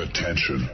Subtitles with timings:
[0.00, 0.68] Attention.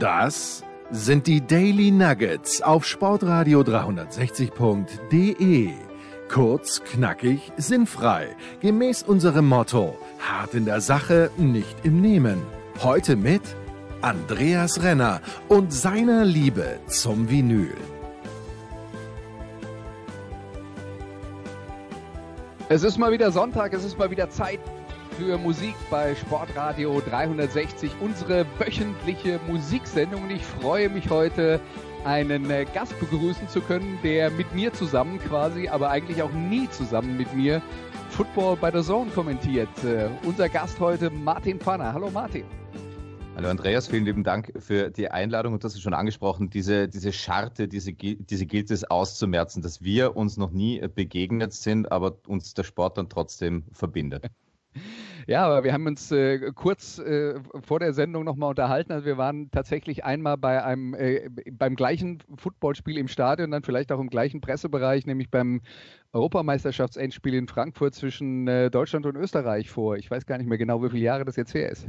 [0.00, 5.70] Das sind die Daily Nuggets auf Sportradio 360.de.
[6.28, 8.34] Kurz, knackig, sinnfrei.
[8.60, 12.42] Gemäß unserem Motto: hart in der Sache, nicht im Nehmen.
[12.82, 13.42] Heute mit
[14.02, 17.76] Andreas Renner und seiner Liebe zum Vinyl.
[22.68, 24.58] Es ist mal wieder Sonntag, es ist mal wieder Zeit
[25.18, 30.22] für Musik bei Sportradio 360, unsere wöchentliche Musiksendung.
[30.22, 31.60] Und ich freue mich heute,
[32.04, 36.70] einen äh, Gast begrüßen zu können, der mit mir zusammen quasi, aber eigentlich auch nie
[36.70, 37.60] zusammen mit mir
[38.10, 39.68] Football bei der Zone kommentiert.
[39.82, 41.92] Uh, unser Gast heute Martin Pfanner.
[41.92, 42.44] Hallo Martin.
[43.34, 47.12] Hallo Andreas, vielen lieben Dank für die Einladung und das ist schon angesprochen, diese, diese
[47.12, 52.54] Scharte, diese, diese gilt es auszumerzen, dass wir uns noch nie begegnet sind, aber uns
[52.54, 54.28] der Sport dann trotzdem verbindet.
[55.26, 58.92] Ja, aber wir haben uns äh, kurz äh, vor der Sendung nochmal unterhalten.
[58.92, 63.92] Also wir waren tatsächlich einmal bei einem äh, beim gleichen Footballspiel im Stadion, dann vielleicht
[63.92, 65.60] auch im gleichen Pressebereich, nämlich beim
[66.12, 69.96] Europameisterschaftsendspiel in Frankfurt zwischen äh, Deutschland und Österreich vor.
[69.96, 71.86] Ich weiß gar nicht mehr genau, wie viele Jahre das jetzt her ist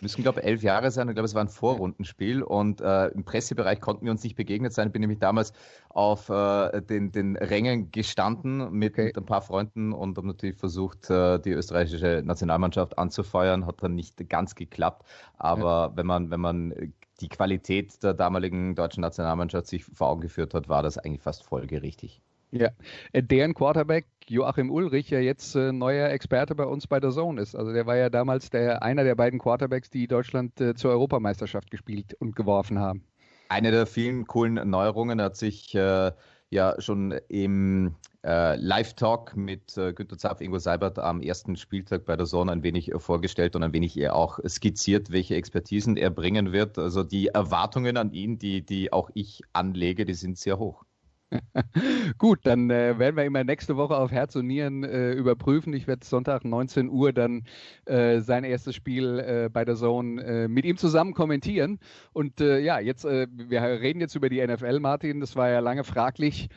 [0.00, 1.08] müssen, glaube ich, elf Jahre sein.
[1.08, 4.72] Ich glaube, es war ein Vorrundenspiel und äh, im Pressebereich konnten wir uns nicht begegnet
[4.72, 4.88] sein.
[4.88, 5.52] Ich bin nämlich damals
[5.88, 9.06] auf äh, den, den Rängen gestanden mit, okay.
[9.06, 13.66] mit ein paar Freunden und habe natürlich versucht, äh, die österreichische Nationalmannschaft anzufeuern.
[13.66, 15.06] Hat dann nicht ganz geklappt.
[15.38, 15.96] Aber ja.
[15.96, 20.68] wenn man, wenn man die Qualität der damaligen deutschen Nationalmannschaft sich vor Augen geführt hat,
[20.68, 22.20] war das eigentlich fast folgerichtig.
[22.52, 22.70] Ja,
[23.12, 27.40] äh, deren Quarterback Joachim Ulrich ja jetzt äh, neuer Experte bei uns bei der Zone
[27.40, 27.54] ist.
[27.54, 31.70] Also der war ja damals der einer der beiden Quarterbacks, die Deutschland äh, zur Europameisterschaft
[31.70, 33.04] gespielt und geworfen haben.
[33.48, 36.12] Eine der vielen coolen Neuerungen hat sich äh,
[36.50, 37.94] ja schon im
[38.24, 42.64] äh, Live-Talk mit äh, Günter Zapf, Ingo Seibert am ersten Spieltag bei der Zone ein
[42.64, 46.78] wenig vorgestellt und ein wenig eher auch skizziert, welche Expertisen er bringen wird.
[46.78, 50.85] Also die Erwartungen an ihn, die, die auch ich anlege, die sind sehr hoch.
[52.18, 55.72] Gut, dann äh, werden wir immer nächste Woche auf Herz und Nieren äh, überprüfen.
[55.72, 57.44] Ich werde Sonntag 19 Uhr dann
[57.86, 61.80] äh, sein erstes Spiel äh, bei der Zone äh, mit ihm zusammen kommentieren.
[62.12, 65.20] Und äh, ja, jetzt, wir reden jetzt über die NFL, Martin.
[65.20, 66.48] Das war ja lange fraglich,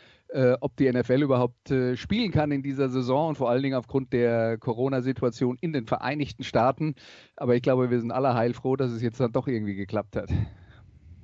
[0.59, 4.59] ob die NFL überhaupt spielen kann in dieser Saison und vor allen Dingen aufgrund der
[4.59, 6.93] Corona-Situation in den Vereinigten Staaten.
[7.35, 10.29] Aber ich glaube, wir sind alle heilfroh, dass es jetzt dann doch irgendwie geklappt hat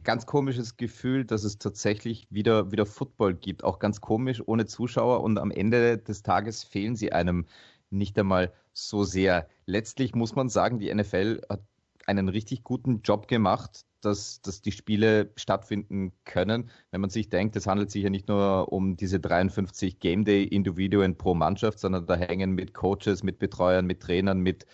[0.05, 3.63] ganz komisches Gefühl, dass es tatsächlich wieder, wieder Football gibt.
[3.63, 5.21] Auch ganz komisch, ohne Zuschauer.
[5.21, 7.45] Und am Ende des Tages fehlen sie einem
[7.89, 9.49] nicht einmal so sehr.
[9.65, 11.61] Letztlich muss man sagen, die NFL hat
[12.05, 16.69] einen richtig guten Job gemacht, dass, dass die Spiele stattfinden können.
[16.91, 21.17] Wenn man sich denkt, es handelt sich ja nicht nur um diese 53 Game Day-Individuen
[21.17, 24.67] pro Mannschaft, sondern da hängen mit Coaches, mit Betreuern, mit Trainern, mit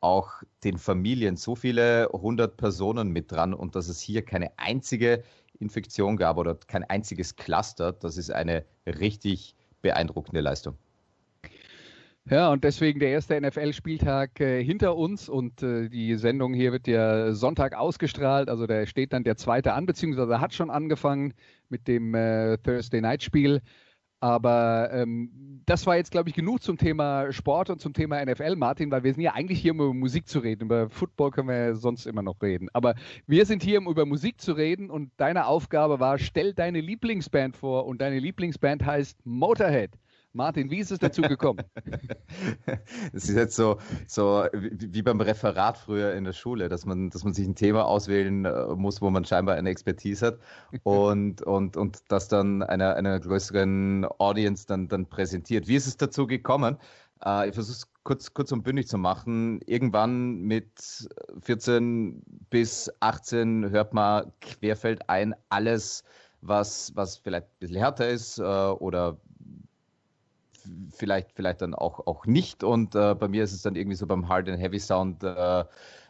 [0.00, 5.22] auch den Familien so viele hundert Personen mit dran und dass es hier keine einzige
[5.58, 10.76] Infektion gab oder kein einziges Cluster, das ist eine richtig beeindruckende Leistung.
[12.28, 16.88] Ja, und deswegen der erste NFL-Spieltag äh, hinter uns und äh, die Sendung hier wird
[16.88, 18.48] ja Sonntag ausgestrahlt.
[18.48, 21.34] Also da steht dann der zweite an, beziehungsweise hat schon angefangen
[21.68, 23.62] mit dem äh, Thursday Night Spiel.
[24.20, 28.56] Aber ähm, das war jetzt, glaube ich, genug zum Thema Sport und zum Thema NFL,
[28.56, 30.64] Martin, weil wir sind ja eigentlich hier, um über Musik zu reden.
[30.64, 32.68] Über Football können wir ja sonst immer noch reden.
[32.72, 32.94] Aber
[33.26, 37.56] wir sind hier, um über Musik zu reden und deine Aufgabe war, stell deine Lieblingsband
[37.56, 39.90] vor und deine Lieblingsband heißt Motorhead.
[40.36, 41.64] Martin, wie ist es dazu gekommen?
[43.12, 47.24] Es ist jetzt so, so wie beim Referat früher in der Schule, dass man, dass
[47.24, 50.38] man sich ein Thema auswählen äh, muss, wo man scheinbar eine Expertise hat
[50.82, 55.68] und, und, und das dann einer, einer größeren Audience dann, dann präsentiert.
[55.68, 56.76] Wie ist es dazu gekommen?
[57.24, 59.60] Äh, ich versuche es kurz, kurz und bündig zu machen.
[59.66, 61.08] Irgendwann mit
[61.40, 66.04] 14 bis 18 hört man querfeld ein alles,
[66.42, 69.16] was, was vielleicht ein bisschen härter ist äh, oder
[70.90, 72.64] vielleicht, vielleicht dann auch, auch nicht.
[72.64, 75.64] Und äh, bei mir ist es dann irgendwie so beim Hard and Heavy Sound äh,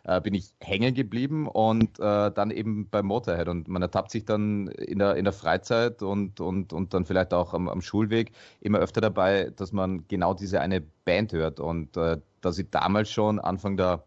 [0.06, 3.48] äh, bin ich hängen geblieben und äh, dann eben beim Motorhead.
[3.48, 7.34] Und man ertappt sich dann in der, in der Freizeit und, und, und dann vielleicht
[7.34, 11.58] auch am, am Schulweg immer öfter dabei, dass man genau diese eine Band hört.
[11.60, 14.04] Und äh, dass ich damals schon Anfang der,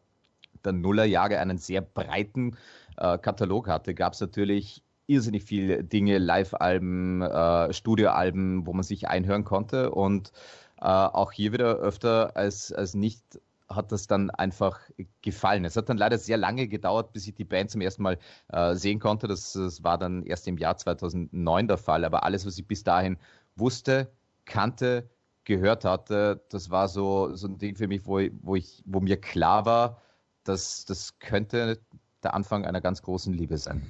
[0.64, 2.56] der Nullerjahre einen sehr breiten
[2.98, 9.08] äh, Katalog hatte, gab es natürlich irrsinnig viele Dinge, Live-Alben, äh, Studioalben, wo man sich
[9.08, 9.92] einhören konnte.
[9.92, 10.32] Und
[10.80, 13.22] äh, auch hier wieder öfter als, als nicht
[13.70, 14.80] hat das dann einfach
[15.22, 15.64] gefallen.
[15.66, 18.18] Es hat dann leider sehr lange gedauert, bis ich die Band zum ersten Mal
[18.48, 19.28] äh, sehen konnte.
[19.28, 22.04] Das, das war dann erst im Jahr 2009 der Fall.
[22.06, 23.18] Aber alles, was ich bis dahin
[23.56, 24.12] wusste,
[24.46, 25.10] kannte,
[25.44, 29.20] gehört hatte, das war so, so ein Ding für mich, wo, wo, ich, wo mir
[29.20, 30.02] klar war,
[30.44, 31.80] dass das könnte
[32.24, 33.82] der Anfang einer ganz großen Liebe sein.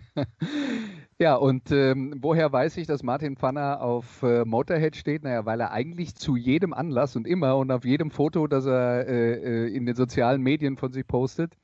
[1.18, 5.24] ja, und ähm, woher weiß ich, dass Martin Pfanner auf äh, Motorhead steht?
[5.24, 9.06] Naja, weil er eigentlich zu jedem Anlass und immer und auf jedem Foto, das er
[9.06, 11.56] äh, äh in den sozialen Medien von sich postet,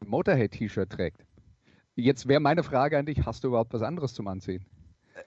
[0.00, 1.24] ein Motorhead-T-Shirt trägt.
[1.94, 4.64] Jetzt wäre meine Frage an dich, hast du überhaupt was anderes zum Anziehen?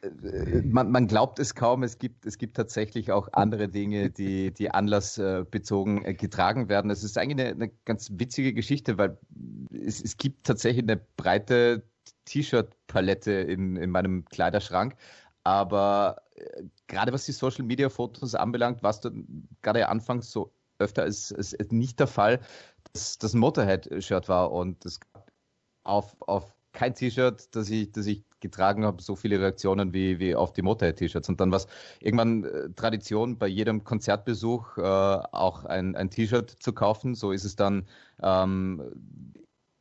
[0.01, 4.51] Äh, man, man, glaubt es kaum, es gibt, es gibt tatsächlich auch andere Dinge, die,
[4.51, 6.92] die anlassbezogen äh, getragen werden.
[6.92, 9.18] Es ist eigentlich eine, eine ganz witzige Geschichte, weil
[9.72, 11.83] es, es gibt tatsächlich eine breite
[12.25, 14.96] T-Shirt-Palette in, in meinem Kleiderschrank.
[15.44, 19.02] Aber äh, gerade was die Social-Media-Fotos anbelangt, war es
[19.62, 22.40] gerade anfangs so öfter als, als nicht der Fall,
[22.94, 25.31] dass das Motorhead-Shirt war und es gab
[25.84, 30.36] auf, auf kein T-Shirt, das ich, das ich getragen habe, so viele Reaktionen wie, wie
[30.36, 31.30] auf die Motorhead-T-Shirts.
[31.30, 31.68] Und dann war es
[32.00, 37.16] irgendwann äh, Tradition, bei jedem Konzertbesuch äh, auch ein, ein T-Shirt zu kaufen.
[37.16, 37.88] So ist es dann
[38.22, 38.84] ähm,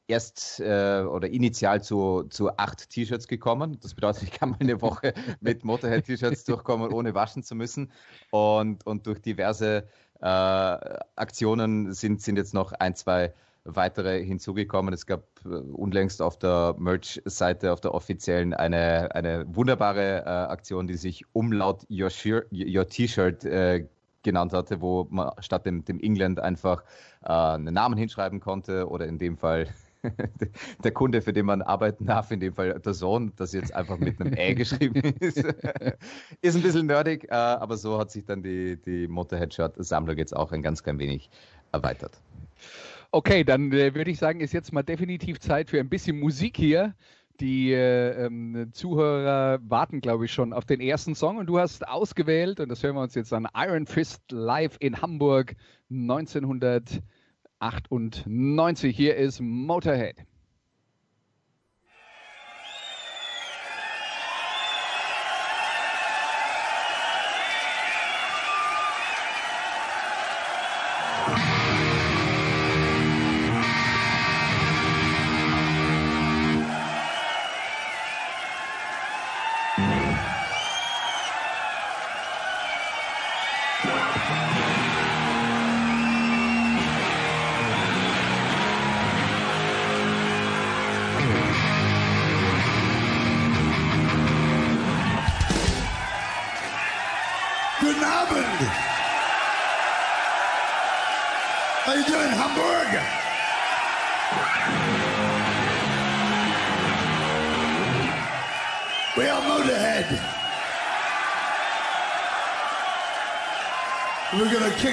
[0.06, 3.78] erst äh, oder initial zu, zu acht T-Shirts gekommen.
[3.82, 7.90] Das bedeutet, ich kann mal eine Woche mit Motorhead-T-Shirts durchkommen, ohne waschen zu müssen.
[8.30, 9.84] Und, und durch diverse
[10.20, 13.32] äh, Aktionen sind, sind jetzt noch ein, zwei
[13.64, 14.92] weitere hinzugekommen.
[14.92, 20.86] Es gab äh, unlängst auf der Merch-Seite, auf der offiziellen, eine, eine wunderbare äh, Aktion,
[20.86, 22.10] die sich Umlaut Your,
[22.52, 23.86] Your T-Shirt äh,
[24.22, 26.82] genannt hatte, wo man statt dem, dem England einfach
[27.22, 29.68] äh, einen Namen hinschreiben konnte oder in dem Fall
[30.84, 33.98] der Kunde, für den man arbeiten darf, in dem Fall der Sohn, das jetzt einfach
[33.98, 35.38] mit einem Ä geschrieben ist.
[36.42, 40.52] ist ein bisschen nerdig, äh, aber so hat sich dann die, die Motorhead-Shirt-Sammlung jetzt auch
[40.52, 41.30] ein ganz klein wenig
[41.72, 42.20] erweitert.
[43.10, 46.56] Okay, dann äh, würde ich sagen, ist jetzt mal definitiv Zeit für ein bisschen Musik
[46.56, 46.94] hier.
[47.40, 51.86] Die äh, ähm, Zuhörer warten, glaube ich, schon auf den ersten Song und du hast
[51.86, 55.56] ausgewählt, und das hören wir uns jetzt an, Iron Fist live in Hamburg
[57.64, 58.94] 1998.
[58.94, 60.16] Hier ist Motorhead.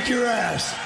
[0.01, 0.80] Kick your ass.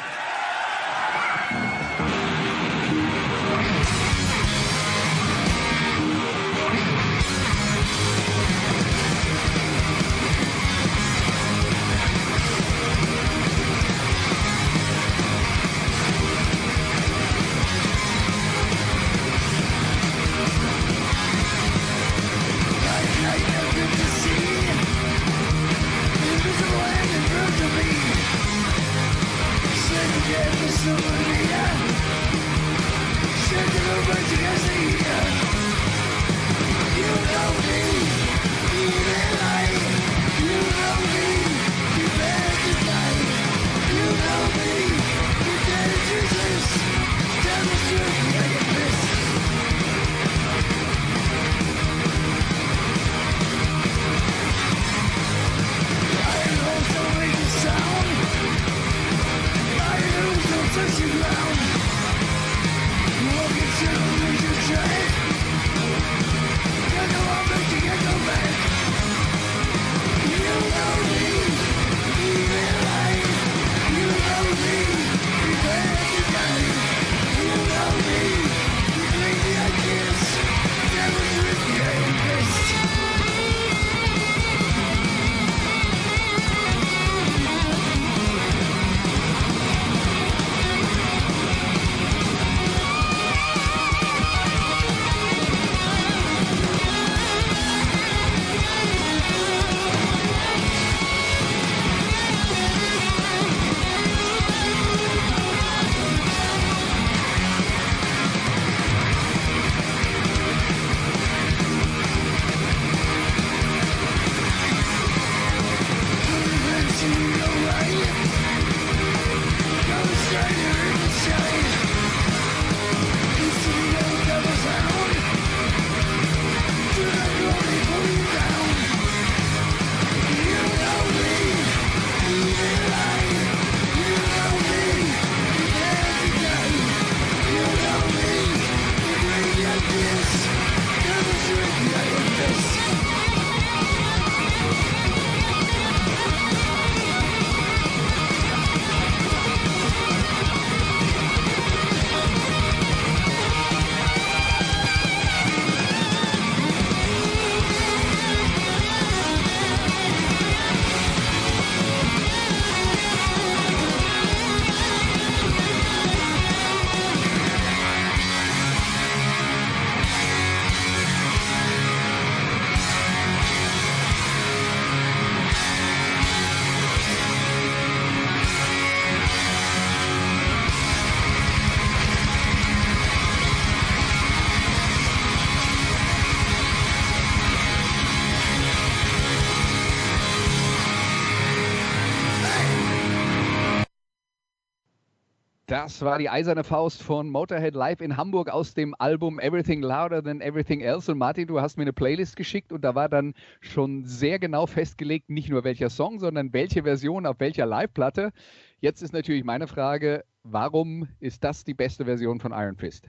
[195.76, 200.24] Das war die eiserne Faust von Motorhead live in Hamburg aus dem Album Everything Louder
[200.24, 201.12] Than Everything Else.
[201.12, 204.68] Und Martin, du hast mir eine Playlist geschickt und da war dann schon sehr genau
[204.68, 208.32] festgelegt, nicht nur welcher Song, sondern welche Version auf welcher Live-Platte.
[208.80, 213.06] Jetzt ist natürlich meine Frage, warum ist das die beste Version von Iron Fist?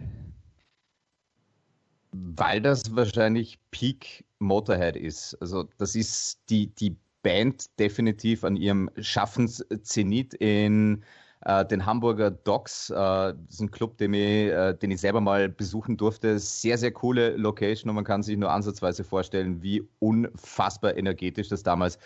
[2.11, 5.40] Weil das wahrscheinlich Peak Motorhead ist.
[5.40, 11.04] Also das ist die, die Band definitiv an ihrem Schaffenszenit in
[11.46, 12.90] äh, den Hamburger Docks.
[12.90, 16.38] Äh, das ist ein Club, den ich, äh, den ich selber mal besuchen durfte.
[16.40, 21.62] Sehr, sehr coole Location und man kann sich nur ansatzweise vorstellen, wie unfassbar energetisch das
[21.62, 21.98] damals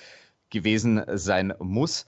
[0.50, 2.06] gewesen sein muss.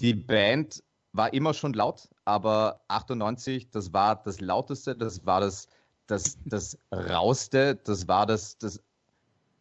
[0.00, 5.68] Die Band war immer schon laut, aber 98, das war das lauteste, das war das,
[6.06, 8.82] das, das rauste, das war das, das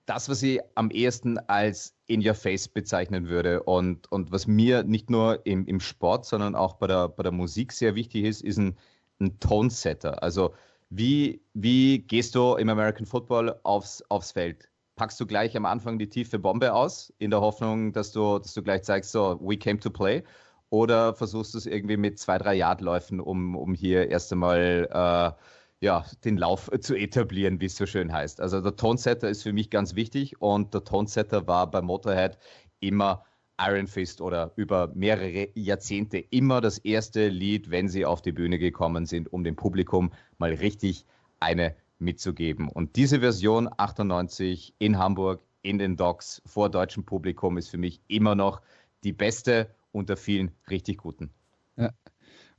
[0.06, 4.84] das, was ich am ehesten als in your face bezeichnen würde und, und was mir
[4.84, 8.42] nicht nur im, im Sport, sondern auch bei der, bei der Musik sehr wichtig ist,
[8.42, 8.78] ist ein,
[9.20, 10.22] ein Tonesetter.
[10.22, 10.54] Also
[10.90, 14.70] wie, wie gehst du im American Football aufs, aufs Feld?
[14.96, 18.54] Packst du gleich am Anfang die tiefe Bombe aus, in der Hoffnung, dass du, dass
[18.54, 20.24] du gleich zeigst, so, we came to play?
[20.70, 25.42] Oder versuchst du es irgendwie mit zwei, drei Yardläufen, um, um hier erst einmal äh,
[25.82, 28.42] ja, den Lauf zu etablieren, wie es so schön heißt.
[28.42, 32.38] Also der Tonsetter ist für mich ganz wichtig und der Tonsetter war bei Motorhead
[32.80, 33.24] immer
[33.60, 38.60] Iron Fist oder über mehrere Jahrzehnte immer das erste Lied, wenn sie auf die Bühne
[38.60, 41.06] gekommen sind, um dem Publikum mal richtig
[41.40, 42.70] eine mitzugeben.
[42.70, 48.02] Und diese Version 98 in Hamburg in den Docks vor deutschem Publikum ist für mich
[48.08, 48.62] immer noch
[49.04, 51.32] die beste unter vielen richtig guten.
[51.78, 51.92] Ja.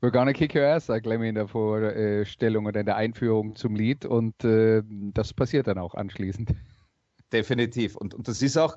[0.00, 3.74] We're gonna kick your ass, sagt Lemmy in der Vorstellung oder in der Einführung zum
[3.74, 6.54] Lied und äh, das passiert dann auch anschließend.
[7.32, 7.96] Definitiv.
[7.96, 8.76] Und, und das ist auch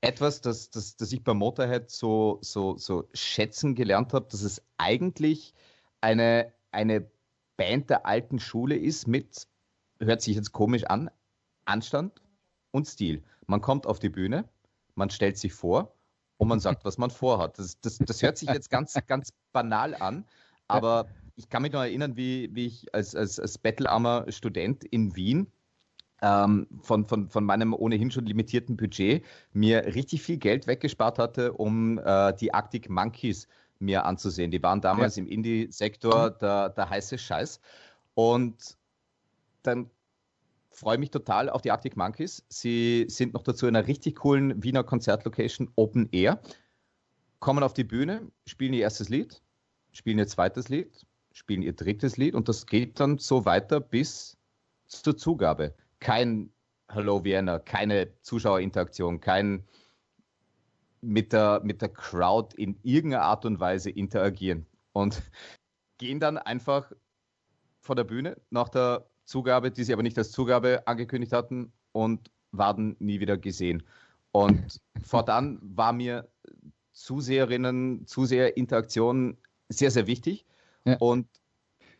[0.00, 4.62] etwas, das, das, das ich bei Motorhead so, so, so schätzen gelernt habe, dass es
[4.78, 5.54] eigentlich
[6.00, 7.10] eine, eine
[7.56, 9.46] Band der alten Schule ist mit,
[10.00, 11.10] hört sich jetzt komisch an,
[11.64, 12.22] Anstand
[12.70, 13.22] und Stil.
[13.46, 14.48] Man kommt auf die Bühne,
[14.94, 15.94] man stellt sich vor
[16.38, 17.58] und man sagt, was man vorhat.
[17.58, 20.24] Das, das, das hört sich jetzt ganz, ganz banal an,
[20.68, 21.06] aber
[21.36, 25.46] ich kann mich noch erinnern, wie, wie ich als, als, als bettelarmer Student in Wien
[26.22, 31.52] ähm, von, von, von meinem ohnehin schon limitierten Budget mir richtig viel Geld weggespart hatte,
[31.52, 33.46] um äh, die Arctic Monkeys
[33.78, 34.50] mir anzusehen.
[34.50, 35.22] Die waren damals ja.
[35.22, 36.34] im Indie-Sektor mhm.
[36.40, 37.60] der, der heiße Scheiß.
[38.14, 38.78] Und
[39.62, 39.90] dann
[40.70, 42.44] freue ich mich total auf die Arctic Monkeys.
[42.48, 46.40] Sie sind noch dazu in einer richtig coolen Wiener Konzertlocation Open Air,
[47.40, 49.42] kommen auf die Bühne, spielen ihr erstes Lied
[49.96, 54.36] spielen ihr zweites Lied, spielen ihr drittes Lied und das geht dann so weiter bis
[54.86, 55.74] zur Zugabe.
[56.00, 56.52] Kein
[56.88, 59.64] Hello Vienna, keine Zuschauerinteraktion, kein
[61.00, 65.22] mit der, mit der Crowd in irgendeiner Art und Weise interagieren und
[65.98, 66.92] gehen dann einfach
[67.80, 72.30] vor der Bühne nach der Zugabe, die sie aber nicht als Zugabe angekündigt hatten und
[72.52, 73.82] waren nie wieder gesehen.
[74.30, 76.28] Und fortan war mir
[76.92, 80.46] Zuseherinnen, Zuseherinteraktion sehr, sehr wichtig.
[80.84, 80.96] Ja.
[80.98, 81.26] Und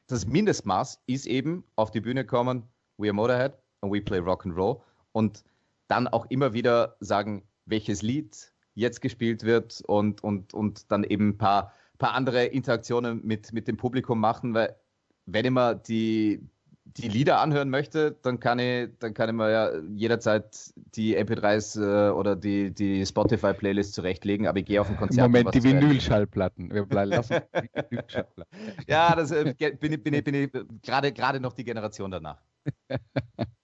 [0.07, 2.65] das Mindestmaß ist eben auf die Bühne kommen,
[2.97, 4.81] we are Motorhead and we play Rock and Roll.
[5.13, 5.45] Und
[5.89, 11.31] dann auch immer wieder sagen, welches Lied jetzt gespielt wird und, und, und dann eben
[11.31, 14.77] ein paar, paar andere Interaktionen mit, mit dem Publikum machen, weil
[15.25, 16.41] wenn immer die,
[16.87, 21.81] die Lieder anhören möchte, dann kann ich, dann kann ich mir ja jederzeit die MP3s
[21.81, 25.27] äh, oder die, die Spotify-Playlist zurechtlegen, aber ich gehe auf ein Konzert.
[25.27, 26.73] Moment, die Vinylschallplatten.
[26.73, 28.53] Wir lassen die Vinylschallplatten.
[28.87, 30.51] ja, das äh, bin ich, bin ich, bin ich
[30.83, 32.41] gerade, gerade noch die Generation danach.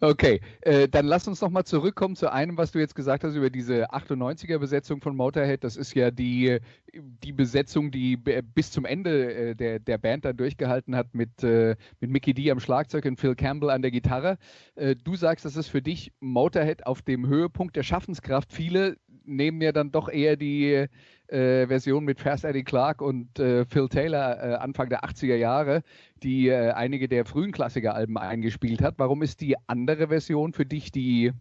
[0.00, 3.34] Okay, äh, dann lass uns noch mal zurückkommen zu einem, was du jetzt gesagt hast
[3.34, 5.64] über diese 98er-Besetzung von Motorhead.
[5.64, 6.58] Das ist ja die,
[6.92, 11.76] die Besetzung, die bis zum Ende äh, der, der Band dann durchgehalten hat mit, äh,
[12.00, 14.38] mit Mickey D am Schlagzeug und Phil Campbell an der Gitarre.
[14.74, 18.52] Äh, du sagst, das ist für dich Motorhead auf dem Höhepunkt der Schaffenskraft.
[18.52, 20.86] Viele nehmen ja dann doch eher die
[21.30, 25.82] äh, Version mit Fast Eddie Clark und äh, Phil Taylor äh, Anfang der 80er Jahre,
[26.22, 28.94] die äh, einige der frühen Klassikeralben eingespielt hat.
[28.98, 31.32] Warum ist die andere Version für dich die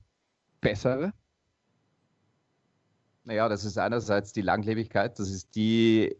[0.62, 1.13] bessere?
[3.24, 6.15] Naja, das ist einerseits die Langlebigkeit, das ist die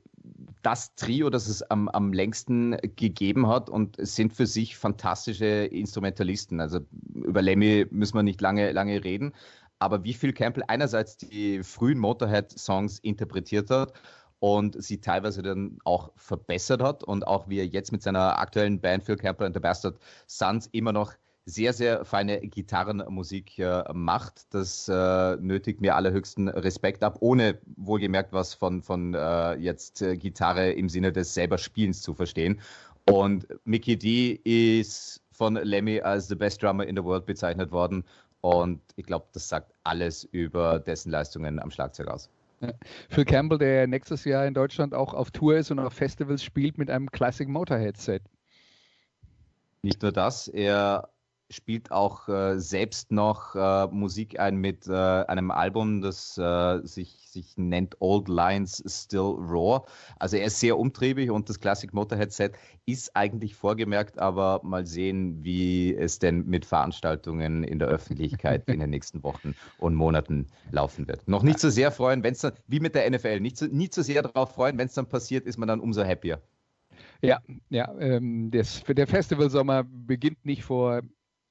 [0.62, 6.60] das Trio, das es am, am längsten gegeben hat und sind für sich fantastische Instrumentalisten.
[6.60, 6.80] Also
[7.14, 9.34] über Lemmy müssen wir nicht lange, lange reden
[9.80, 13.94] aber wie Phil Campbell einerseits die frühen Motorhead-Songs interpretiert hat
[14.40, 18.80] und sie teilweise dann auch verbessert hat und auch wie er jetzt mit seiner aktuellen
[18.80, 21.14] Band Phil Campbell and the Bastard Sons immer noch
[21.46, 24.54] sehr, sehr feine Gitarrenmusik äh, macht.
[24.54, 30.16] Das äh, nötigt mir allerhöchsten Respekt ab, ohne wohlgemerkt was von, von äh, jetzt äh,
[30.16, 32.62] Gitarre im Sinne des selber Spielens zu verstehen.
[33.10, 38.04] Und Mickey D ist von Lemmy als the best drummer in the world bezeichnet worden.
[38.42, 42.30] Und ich glaube, das sagt alles über dessen Leistungen am Schlagzeug aus.
[42.62, 42.74] Ja.
[43.10, 46.78] Phil Campbell, der nächstes Jahr in Deutschland auch auf Tour ist und auf Festivals spielt
[46.78, 48.24] mit einem Classic Motorhead Set.
[49.82, 51.10] Nicht nur das, er
[51.50, 57.28] spielt auch äh, selbst noch äh, Musik ein mit äh, einem Album, das äh, sich,
[57.28, 59.82] sich nennt Old Lines Still Raw.
[60.20, 62.54] Also er ist sehr umtriebig und das Classic Motorhead Set
[62.86, 68.80] ist eigentlich vorgemerkt, aber mal sehen, wie es denn mit Veranstaltungen in der Öffentlichkeit in
[68.80, 71.28] den nächsten Wochen und Monaten laufen wird.
[71.28, 73.90] Noch nicht so sehr freuen, wenn es dann, wie mit der NFL, nicht so, nie
[73.90, 76.42] zu sehr darauf freuen, wenn es dann passiert, ist man dann umso happier.
[77.22, 77.40] Ja,
[77.70, 81.02] ja, ähm, das, der Festivalsommer beginnt nicht vor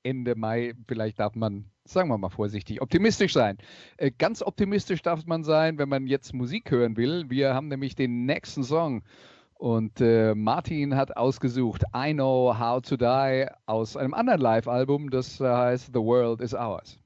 [0.02, 0.74] Ende Mai.
[0.86, 3.58] Vielleicht darf man, sagen wir mal vorsichtig, optimistisch sein.
[3.96, 7.26] Äh, ganz optimistisch darf man sein, wenn man jetzt Musik hören will.
[7.28, 9.02] Wir haben nämlich den nächsten Song.
[9.54, 15.40] Und äh, Martin hat ausgesucht I Know How to Die aus einem anderen Live-Album, das
[15.40, 16.98] heißt The World is Ours.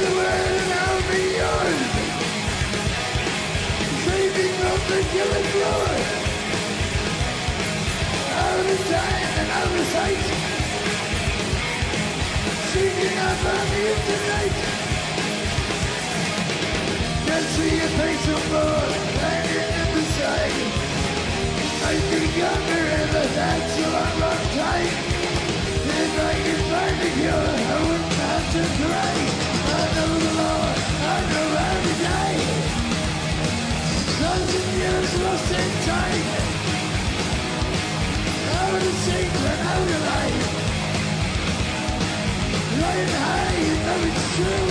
[0.00, 0.47] the
[8.58, 10.24] Out of time and out of sight.
[12.70, 14.56] Singing up on you tonight.
[17.26, 18.90] Can see your face no more,
[19.22, 20.58] hanging in the side.
[21.86, 24.94] I'd be younger and the that's a long, long time.
[26.02, 27.37] If I could find a cure,
[39.86, 40.66] life.
[42.62, 44.70] Flying high, you know it's true.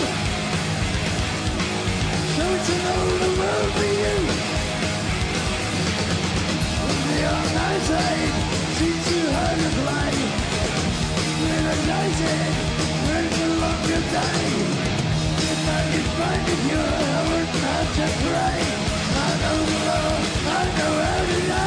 [2.35, 2.69] So it's
[3.39, 4.17] world for you.
[7.07, 7.25] The
[9.35, 10.25] hard to.
[11.43, 12.53] Realizing
[13.05, 14.55] we're no longer die.
[15.51, 15.81] If I
[16.17, 16.43] find
[16.75, 18.59] I wouldn't have to cry.
[19.23, 21.66] I know love, I know how to lie.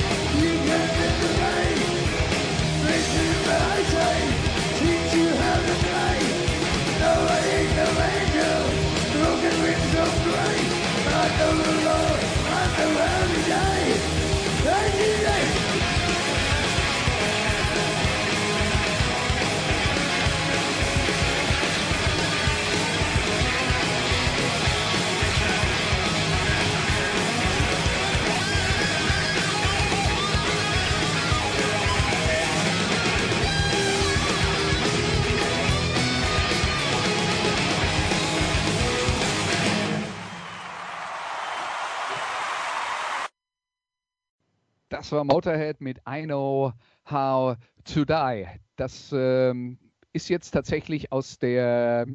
[45.11, 46.71] Das war Motorhead mit I Know
[47.09, 48.45] How to Die.
[48.77, 49.77] Das ähm,
[50.13, 52.07] ist jetzt tatsächlich aus der,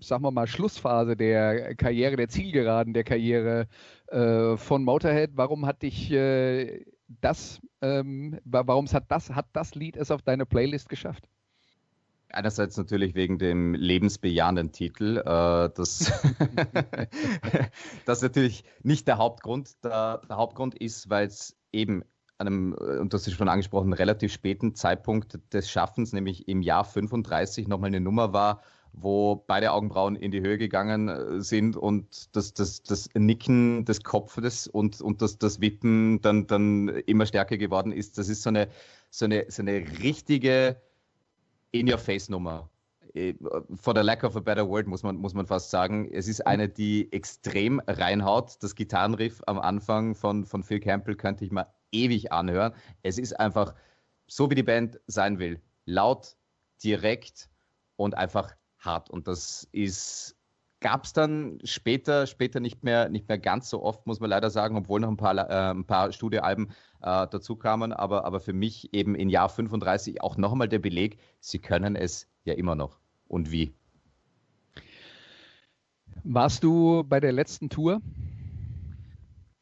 [0.00, 3.68] sagen wir mal, Schlussphase der Karriere, der Zielgeraden der Karriere
[4.08, 5.30] äh, von Motorhead.
[5.34, 6.84] Warum hat dich äh,
[7.20, 11.28] das, ähm, warum hat das, hat das Lied es auf deine Playlist geschafft?
[12.30, 15.18] Einerseits natürlich wegen dem lebensbejahenden Titel.
[15.18, 16.10] Äh, das,
[18.06, 19.84] das ist natürlich nicht der Hauptgrund.
[19.84, 22.02] Der, der Hauptgrund ist, weil es eben
[22.40, 26.84] einem, äh, und das ist schon angesprochen, relativ späten Zeitpunkt des Schaffens, nämlich im Jahr
[26.84, 32.34] 35, nochmal eine Nummer war, wo beide Augenbrauen in die Höhe gegangen äh, sind und
[32.34, 37.56] das, das, das Nicken des Kopfes und, und das, das Wippen dann, dann immer stärker
[37.56, 38.18] geworden ist.
[38.18, 38.68] Das ist so eine,
[39.10, 40.76] so eine, so eine richtige
[41.72, 42.68] In-Your-Face-Nummer.
[43.14, 43.34] Äh,
[43.74, 46.08] for the lack of a better word muss man, muss man fast sagen.
[46.12, 48.56] Es ist eine, die extrem reinhaut.
[48.60, 52.72] Das Gitarrenriff am Anfang von, von Phil Campbell könnte ich mal ewig anhören.
[53.02, 53.74] Es ist einfach
[54.26, 55.60] so, wie die Band sein will.
[55.86, 56.36] Laut,
[56.82, 57.48] direkt
[57.96, 59.10] und einfach hart.
[59.10, 60.36] Und das ist
[60.80, 64.50] gab es dann später, später nicht mehr, nicht mehr ganz so oft, muss man leider
[64.50, 66.68] sagen, obwohl noch ein paar, äh, ein paar Studioalben
[67.02, 67.92] äh, dazu kamen.
[67.92, 72.28] Aber, aber für mich eben in Jahr 35 auch nochmal der Beleg, sie können es
[72.44, 72.98] ja immer noch.
[73.28, 73.72] Und wie?
[76.24, 78.00] Warst du bei der letzten Tour?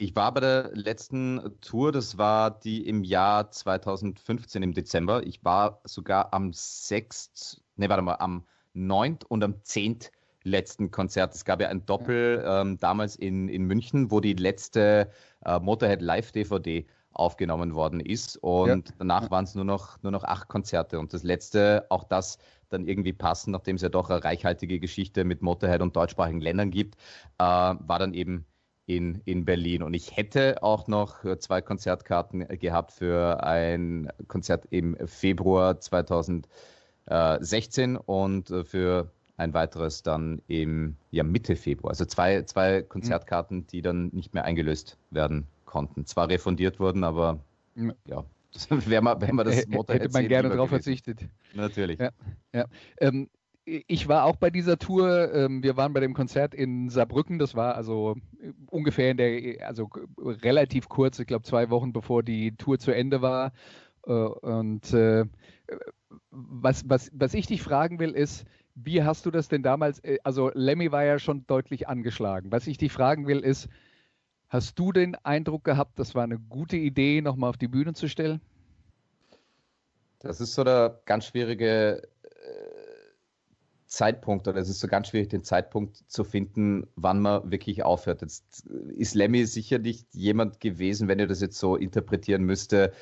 [0.01, 5.27] Ich war bei der letzten Tour, das war die im Jahr 2015 im Dezember.
[5.27, 9.19] Ich war sogar am 6., ne, warte mal, am 9.
[9.29, 9.99] und am 10.
[10.45, 11.35] letzten Konzert.
[11.35, 15.11] Es gab ja ein Doppel ähm, damals in, in München, wo die letzte
[15.45, 18.37] äh, Motorhead Live-DVD aufgenommen worden ist.
[18.37, 18.95] Und ja.
[18.99, 21.01] danach waren es nur noch, nur noch acht Konzerte.
[21.01, 25.25] Und das letzte, auch das dann irgendwie passen, nachdem es ja doch eine reichhaltige Geschichte
[25.25, 26.95] mit Motorhead und deutschsprachigen Ländern gibt,
[27.39, 28.47] äh, war dann eben
[28.89, 29.83] in, in Berlin.
[29.83, 37.97] Und ich hätte auch noch äh, zwei Konzertkarten gehabt für ein Konzert im Februar 2016
[37.97, 41.91] und äh, für ein weiteres dann im ja, Mitte Februar.
[41.91, 46.07] Also zwei, zwei Konzertkarten, die dann nicht mehr eingelöst werden konnten.
[46.07, 47.41] Zwar refundiert wurden, aber
[48.07, 48.25] ja,
[48.71, 51.29] wäre man, wär man das Motto hätte man gerne darauf verzichtet.
[51.53, 52.01] Natürlich.
[52.01, 52.11] Ja,
[52.55, 52.65] ja.
[53.01, 53.29] Ähm,
[53.87, 55.33] ich war auch bei dieser Tour.
[55.33, 57.39] Ähm, wir waren bei dem Konzert in Saarbrücken.
[57.39, 58.17] Das war also
[58.71, 63.23] ungefähr in der, also relativ kurz, ich glaube zwei Wochen bevor die Tour zu Ende
[63.23, 63.53] war.
[64.07, 65.25] Äh, und äh,
[66.31, 70.19] was, was, was ich dich fragen will, ist, wie hast du das denn damals, äh,
[70.25, 72.51] also Lemmy war ja schon deutlich angeschlagen.
[72.53, 73.69] Was ich dich fragen will, ist,
[74.49, 78.09] hast du den Eindruck gehabt, das war eine gute Idee, nochmal auf die Bühne zu
[78.09, 78.41] stellen?
[80.21, 82.03] Das ist so der ganz schwierige
[83.89, 88.21] Zeitpunkt oder es ist so ganz schwierig, den Zeitpunkt zu finden, wann man wirklich aufhört.
[88.21, 92.93] Jetzt ist Lemmy sicher nicht jemand gewesen, wenn ihr das jetzt so interpretieren müsste,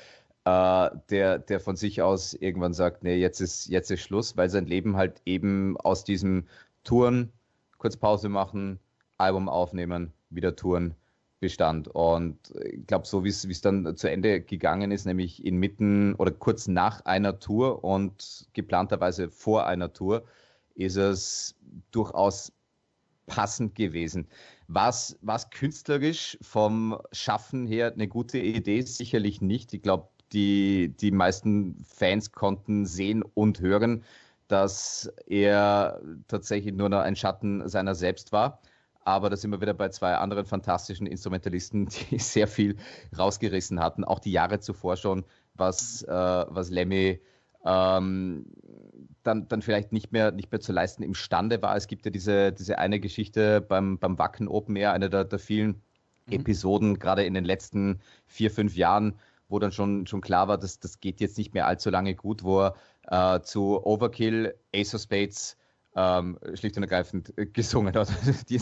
[0.45, 4.49] äh, der, der von sich aus irgendwann sagt, nee, jetzt ist, jetzt ist Schluss, weil
[4.49, 6.47] sein Leben halt eben aus diesem
[6.85, 7.33] Touren,
[7.79, 8.79] kurz Pause machen,
[9.19, 10.95] Album aufnehmen, wieder Touren
[11.41, 11.89] bestand.
[11.89, 16.69] Und ich glaube, so wie es dann zu Ende gegangen ist, nämlich inmitten oder kurz
[16.69, 20.25] nach einer Tour und geplanterweise vor einer Tour,
[20.77, 21.55] ist es
[21.91, 22.53] durchaus
[23.27, 24.29] passend gewesen.
[24.69, 28.83] Was was künstlerisch vom Schaffen her eine gute Idee?
[28.83, 29.75] Sicherlich nicht.
[29.75, 34.05] Ich glaube, die, die meisten Fans konnten sehen und hören,
[34.49, 38.61] dass er tatsächlich nur noch ein Schatten seiner selbst war.
[39.05, 42.77] Aber da sind wir wieder bei zwei anderen fantastischen Instrumentalisten, die sehr viel
[43.17, 44.05] rausgerissen hatten.
[44.05, 47.21] Auch die Jahre zuvor schon, was, äh, was Lemmy
[47.65, 48.47] ähm,
[49.27, 51.77] dann, dann vielleicht nicht mehr, nicht mehr zu leisten imstande war.
[51.77, 55.39] Es gibt ja diese, diese eine Geschichte beim, beim Wacken Open Air, eine der, der
[55.39, 55.83] vielen
[56.27, 56.33] mhm.
[56.33, 60.81] Episoden, gerade in den letzten vier, fünf Jahren, wo dann schon, schon klar war, dass
[60.81, 62.75] das geht jetzt nicht mehr allzu lange gut, wo er
[63.37, 65.57] äh, zu Overkill, Ace of Spades,
[65.97, 68.09] ähm, schlicht und ergreifend äh, gesungen hat.
[68.51, 68.61] die,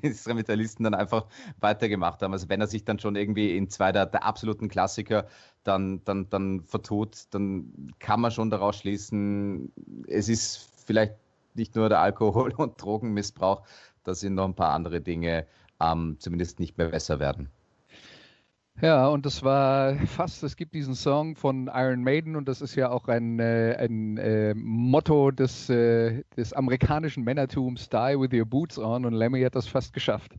[0.00, 1.26] Instrumentalisten dann einfach
[1.60, 2.32] weitergemacht haben.
[2.32, 5.26] Also wenn er sich dann schon irgendwie in zwei der, der absoluten Klassiker
[5.64, 9.70] dann, dann, dann vertut, dann kann man schon daraus schließen,
[10.08, 11.14] es ist vielleicht
[11.54, 13.62] nicht nur der Alkohol- und Drogenmissbrauch,
[14.04, 15.46] da sind noch ein paar andere Dinge
[15.78, 17.50] ähm, zumindest nicht mehr besser werden.
[18.80, 22.74] Ja, und das war fast, es gibt diesen Song von Iron Maiden und das ist
[22.74, 28.46] ja auch ein, äh, ein äh, Motto des, äh, des amerikanischen Männertums, Die with your
[28.46, 30.32] boots on und Lemmy hat das fast geschafft.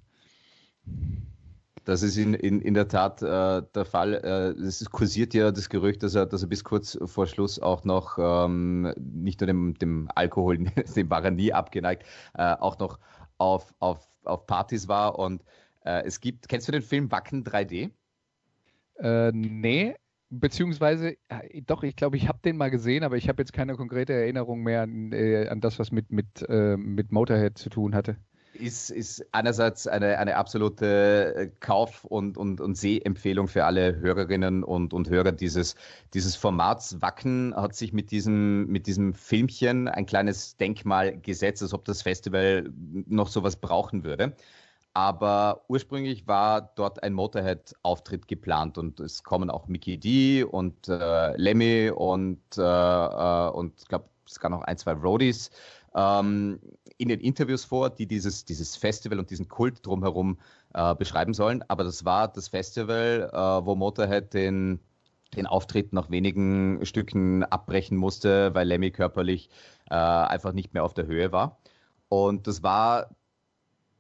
[1.86, 4.14] Das ist in, in, in der Tat äh, der Fall.
[4.14, 7.86] Äh, es kursiert ja das Gerücht, dass er, dass er bis kurz vor Schluss auch
[7.86, 10.58] noch ähm, nicht nur dem, dem Alkohol,
[10.96, 13.00] dem war er nie abgeneigt, äh, auch noch
[13.38, 15.20] auf, auf, auf Partys war.
[15.20, 15.44] Und
[15.86, 17.92] es gibt, kennst du den Film Wacken 3D?
[19.00, 19.96] Äh, nee,
[20.30, 23.76] beziehungsweise, äh, doch, ich glaube, ich habe den mal gesehen, aber ich habe jetzt keine
[23.76, 27.96] konkrete Erinnerung mehr an, äh, an das, was mit, mit, äh, mit Motorhead zu tun
[27.96, 28.18] hatte
[28.54, 34.64] ist, ist einerseits eine, eine absolute äh, Kauf- und, und, und Sehempfehlung für alle Hörerinnen
[34.64, 35.76] und, und Hörer dieses,
[36.14, 37.02] dieses Formats.
[37.02, 42.02] Wacken hat sich mit diesem, mit diesem Filmchen ein kleines Denkmal gesetzt, als ob das
[42.02, 42.70] Festival
[43.08, 44.36] noch sowas brauchen würde.
[44.94, 51.36] Aber ursprünglich war dort ein Motorhead-Auftritt geplant und es kommen auch Mickey D und äh,
[51.36, 55.50] Lemmy und, äh, äh und ich glaube, es gab noch ein, zwei Roadies
[55.96, 56.60] ähm,
[56.98, 60.38] in den Interviews vor, die dieses, dieses Festival und diesen Kult drumherum
[60.74, 61.64] äh, beschreiben sollen.
[61.68, 64.80] Aber das war das Festival, äh, wo Motorhead den,
[65.36, 69.50] den Auftritt nach wenigen Stücken abbrechen musste, weil Lemmy körperlich
[69.90, 71.58] äh, einfach nicht mehr auf der Höhe war.
[72.10, 73.10] Und das war,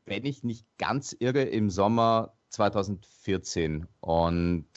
[0.06, 3.88] wenn ich nicht ganz irre, im Sommer 2014.
[4.02, 4.68] Und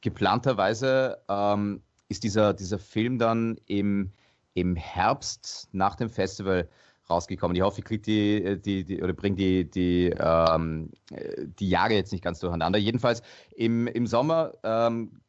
[0.00, 4.12] geplanterweise ähm, ist dieser, dieser Film dann im
[4.54, 6.68] im Herbst nach dem Festival
[7.08, 7.56] rausgekommen.
[7.56, 10.90] Ich hoffe, ich kriege die, die, die, oder bringe die, die, ähm,
[11.58, 12.78] die Jahre jetzt nicht ganz durcheinander.
[12.78, 13.22] Jedenfalls
[13.56, 15.20] im, im Sommer ähm,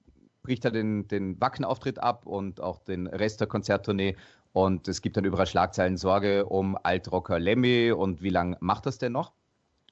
[0.44, 4.16] bricht er den, den Wacken-Auftritt ab und auch den Rest der Konzerttournee.
[4.54, 8.98] Und es gibt dann überall Schlagzeilen Sorge um Altrocker Lemmy und wie lange macht das
[8.98, 9.32] denn noch?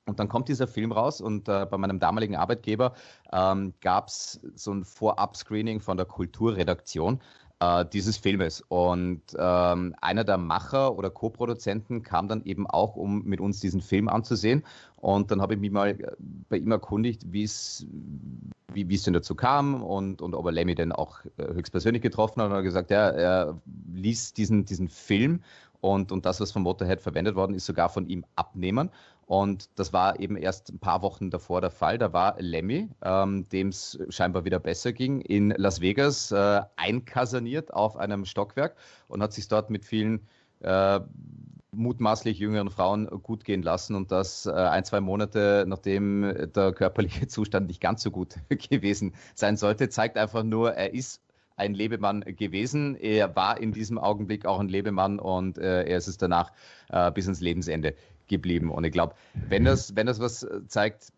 [0.06, 2.94] Und dann kommt dieser Film raus und äh, bei meinem damaligen Arbeitgeber
[3.32, 7.22] ähm, gab es so ein Vorab-Screening von der Kulturredaktion
[7.60, 8.64] äh, dieses Filmes.
[8.68, 13.82] Und ähm, einer der Macher oder Co-Produzenten kam dann eben auch, um mit uns diesen
[13.82, 14.64] Film anzusehen.
[14.96, 16.16] Und dann habe ich mich mal äh,
[16.50, 17.86] bei ihm erkundigt, wie es
[18.74, 22.48] denn dazu kam und, und ob er Lemmy denn auch äh, höchstpersönlich getroffen hat.
[22.48, 23.60] Und er hat gesagt, ja, er
[23.94, 25.42] ließ diesen, diesen Film
[25.82, 28.90] und, und das, was von Motorhead verwendet worden ist, sogar von ihm abnehmen.
[29.30, 32.00] Und das war eben erst ein paar Wochen davor der Fall.
[32.00, 37.72] Da war Lemmy, ähm, dem es scheinbar wieder besser ging, in Las Vegas äh, einkasaniert
[37.72, 38.76] auf einem Stockwerk
[39.08, 40.28] und hat sich dort mit vielen
[40.62, 41.00] äh,
[41.72, 47.28] mutmaßlich jüngeren Frauen gut gehen lassen und das äh, ein, zwei Monate nachdem der körperliche
[47.28, 51.22] Zustand nicht ganz so gut gewesen sein sollte, zeigt einfach nur, er ist
[51.56, 52.96] ein Lebemann gewesen.
[52.96, 56.52] Er war in diesem Augenblick auch ein Lebemann und äh, er ist es danach
[56.88, 57.94] äh, bis ins Lebensende
[58.30, 58.72] geblieben.
[58.72, 61.12] Und ich glaube, wenn das, wenn das was zeigt,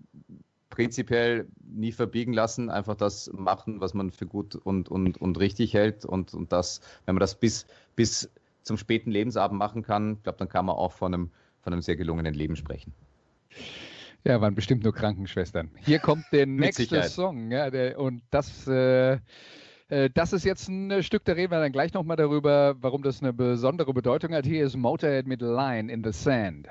[0.69, 5.73] prinzipiell nie verbiegen lassen, einfach das machen, was man für gut und, und, und richtig
[5.73, 6.05] hält.
[6.05, 8.31] Und, und das, wenn man das bis, bis
[8.63, 11.81] zum späten Lebensabend machen kann, ich glaube, dann kann man auch von einem, von einem
[11.81, 12.93] sehr gelungenen Leben sprechen.
[14.23, 15.71] Ja, waren bestimmt nur Krankenschwestern.
[15.79, 17.51] Hier kommt der nächste Song.
[17.51, 19.17] Ja, der, und das äh,
[19.91, 23.03] äh, das ist jetzt ein äh, Stück, da reden wir dann gleich nochmal darüber, warum
[23.03, 24.45] das eine besondere Bedeutung hat.
[24.45, 26.67] Hier ist Motorhead mit Line in the Sand.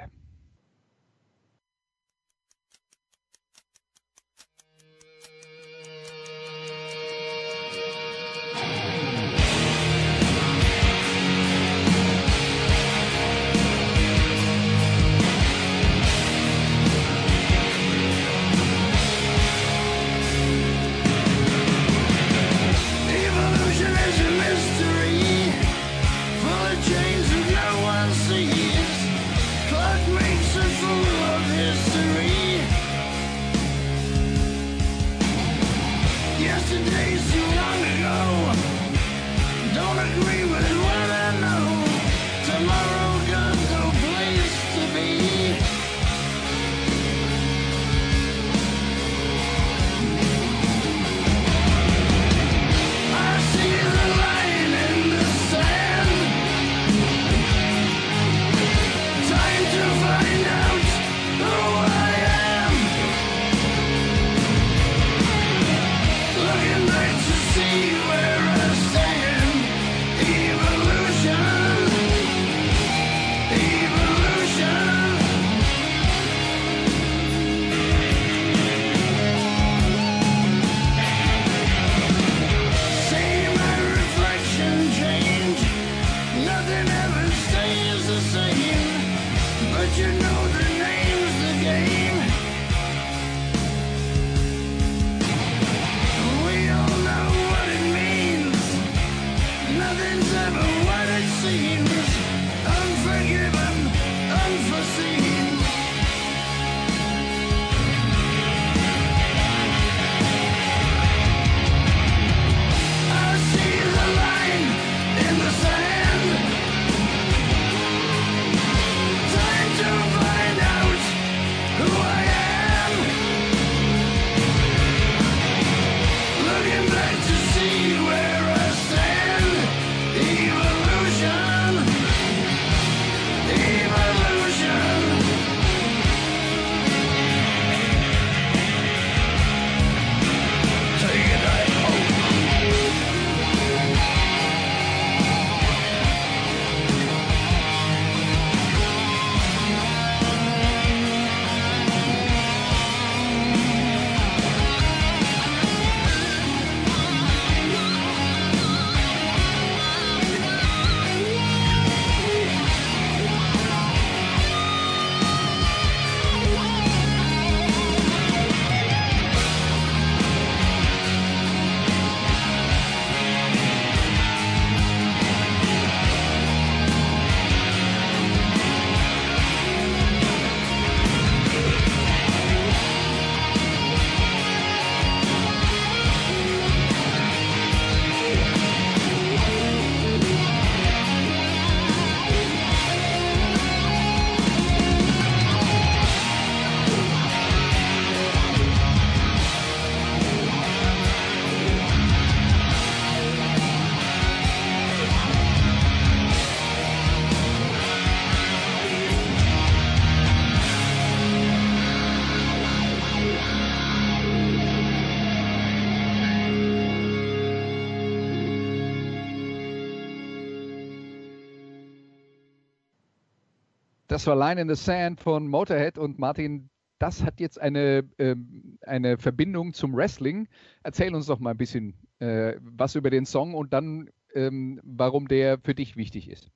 [224.21, 228.37] Das war Line in the Sand von Motorhead und Martin, das hat jetzt eine, äh,
[228.83, 230.47] eine Verbindung zum Wrestling.
[230.83, 235.27] Erzähl uns doch mal ein bisschen äh, was über den Song und dann, ähm, warum
[235.27, 236.51] der für dich wichtig ist.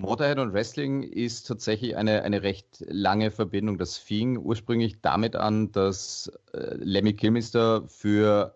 [0.00, 3.78] Motorhead und Wrestling ist tatsächlich eine, eine recht lange Verbindung.
[3.78, 8.54] Das fing ursprünglich damit an, dass äh, Lemmy Kilmister für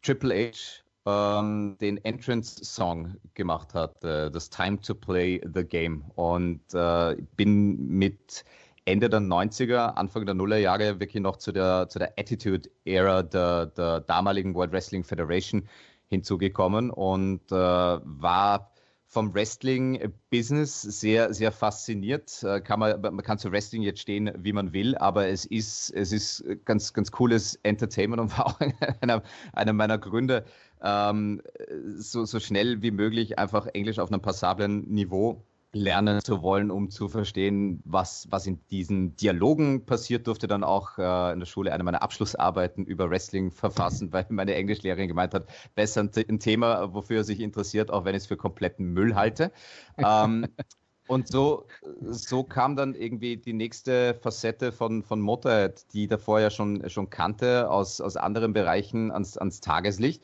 [0.00, 6.04] Triple H ähm, den Entrance-Song gemacht hat, äh, das Time to Play the Game.
[6.14, 8.44] Und äh, bin mit
[8.84, 14.00] Ende der 90er, Anfang der Nullerjahre wirklich noch zu der, zu der Attitude-Ära der, der
[14.00, 15.68] damaligen World Wrestling Federation
[16.08, 18.72] hinzugekommen und äh, war
[19.12, 22.42] vom Wrestling-Business sehr, sehr fasziniert.
[22.42, 25.90] Äh, kann man, man kann zu Wrestling jetzt stehen, wie man will, aber es ist,
[25.90, 28.60] es ist ganz, ganz cooles Entertainment und war auch
[29.00, 30.44] einer, einer meiner Gründe,
[30.82, 31.42] ähm,
[31.96, 36.90] so, so schnell wie möglich einfach Englisch auf einem passablen Niveau lernen zu wollen, um
[36.90, 41.72] zu verstehen, was, was in diesen Dialogen passiert, durfte dann auch äh, in der Schule
[41.72, 46.92] eine meiner Abschlussarbeiten über Wrestling verfassen, weil meine Englischlehrerin gemeint hat, besser ein, ein Thema,
[46.92, 49.52] wofür er sich interessiert, auch wenn ich es für kompletten Müll halte.
[49.98, 50.46] Ähm,
[51.08, 51.66] und so,
[52.00, 57.10] so kam dann irgendwie die nächste Facette von, von Motorhead, die davor ja schon, schon
[57.10, 60.22] kannte, aus, aus anderen Bereichen ans, ans Tageslicht.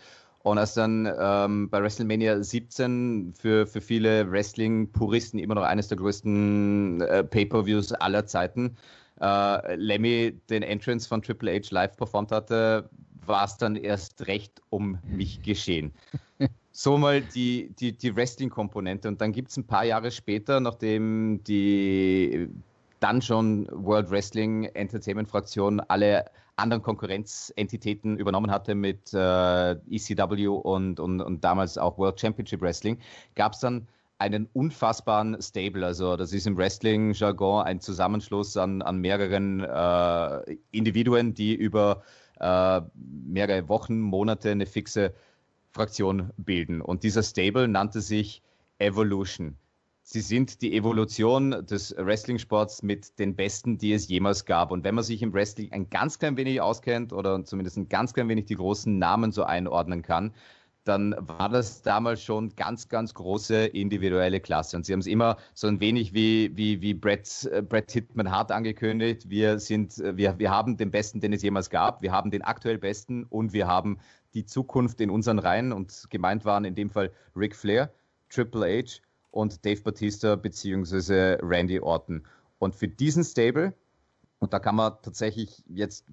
[0.50, 5.98] Und als dann ähm, bei WrestleMania 17 für, für viele Wrestling-Puristen immer noch eines der
[5.98, 8.76] größten äh, Pay-Per-Views aller Zeiten
[9.20, 12.88] äh, Lemmy den Entrance von Triple H live performt hatte,
[13.26, 15.92] war es dann erst recht um mich geschehen.
[16.70, 19.08] So mal die, die, die Wrestling-Komponente.
[19.08, 22.48] Und dann gibt es ein paar Jahre später, nachdem die
[23.00, 31.00] dann schon World Wrestling Entertainment Fraktion alle anderen Konkurrenzentitäten übernommen hatte mit äh, ECW und,
[31.00, 32.98] und, und damals auch World Championship Wrestling,
[33.36, 33.86] gab es dann
[34.18, 35.86] einen unfassbaren Stable.
[35.86, 42.02] Also das ist im Wrestling-Jargon ein Zusammenschluss an, an mehreren äh, Individuen, die über
[42.40, 45.14] äh, mehrere Wochen, Monate eine fixe
[45.70, 46.80] Fraktion bilden.
[46.80, 48.42] Und dieser Stable nannte sich
[48.78, 49.56] Evolution.
[50.10, 54.70] Sie sind die Evolution des Wrestling-Sports mit den Besten, die es jemals gab.
[54.70, 58.14] Und wenn man sich im Wrestling ein ganz klein wenig auskennt oder zumindest ein ganz
[58.14, 60.32] klein wenig die großen Namen so einordnen kann,
[60.84, 64.78] dann war das damals schon ganz, ganz große individuelle Klasse.
[64.78, 68.30] Und sie haben es immer so ein wenig wie, wie, wie Brett, äh, Brett Hitman
[68.30, 69.28] Hart angekündigt.
[69.28, 72.00] Wir, sind, äh, wir, wir haben den Besten, den es jemals gab.
[72.00, 73.98] Wir haben den aktuell Besten und wir haben
[74.32, 75.70] die Zukunft in unseren Reihen.
[75.70, 77.92] Und gemeint waren in dem Fall Ric Flair,
[78.30, 82.26] Triple H und Dave Batista beziehungsweise Randy Orton.
[82.58, 83.74] Und für diesen Stable,
[84.38, 86.06] und da kann man tatsächlich jetzt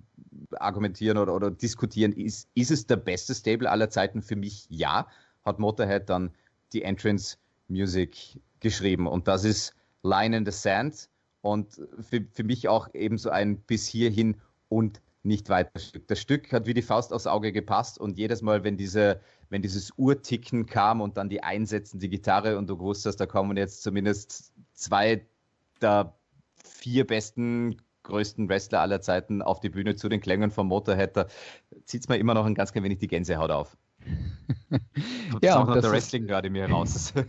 [0.52, 4.22] argumentieren oder, oder diskutieren, ist, ist es der beste Stable aller Zeiten?
[4.22, 5.08] Für mich ja,
[5.44, 6.32] hat Motorhead dann
[6.74, 7.38] die Entrance
[7.68, 9.08] Music geschrieben.
[9.08, 11.10] Und das ist Line in the Sand
[11.42, 14.38] und für, für mich auch eben so ein bis hierhin
[14.70, 16.08] und nicht weiter Stück.
[16.08, 19.62] Das Stück hat wie die Faust aufs Auge gepasst und jedes Mal, wenn, diese, wenn
[19.62, 23.84] dieses Urticken kam und dann die Einsätzen, die Gitarre und du wusstest, da kommen jetzt
[23.84, 25.26] zumindest zwei
[25.82, 26.16] der
[26.56, 31.28] vier besten, größten Wrestler aller Zeiten auf die Bühne zu den Klängen vom Motorhead, da
[31.86, 33.78] zieht es mir immer noch ein ganz klein wenig die Gänsehaut auf.
[35.42, 37.14] ja, und der Wrestling gerade mir raus.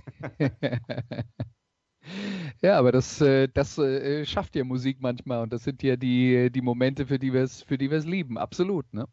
[2.63, 6.51] Ja, aber das, äh, das äh, schafft ja Musik manchmal und das sind ja die,
[6.51, 8.93] die Momente, für die wir es für die wir es lieben, absolut.
[8.95, 9.07] Ne?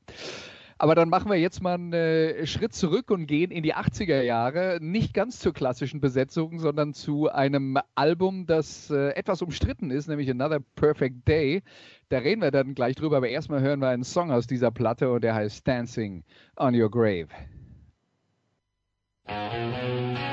[0.83, 4.21] Aber dann machen wir jetzt mal einen äh, Schritt zurück und gehen in die 80er
[4.21, 4.79] Jahre.
[4.81, 10.29] Nicht ganz zur klassischen Besetzung, sondern zu einem Album, das äh, etwas umstritten ist, nämlich
[10.29, 11.63] Another Perfect Day.
[12.09, 15.09] Da reden wir dann gleich drüber, aber erstmal hören wir einen Song aus dieser Platte
[15.09, 16.25] und der heißt Dancing
[16.57, 17.29] on Your Grave.
[19.25, 20.23] Musik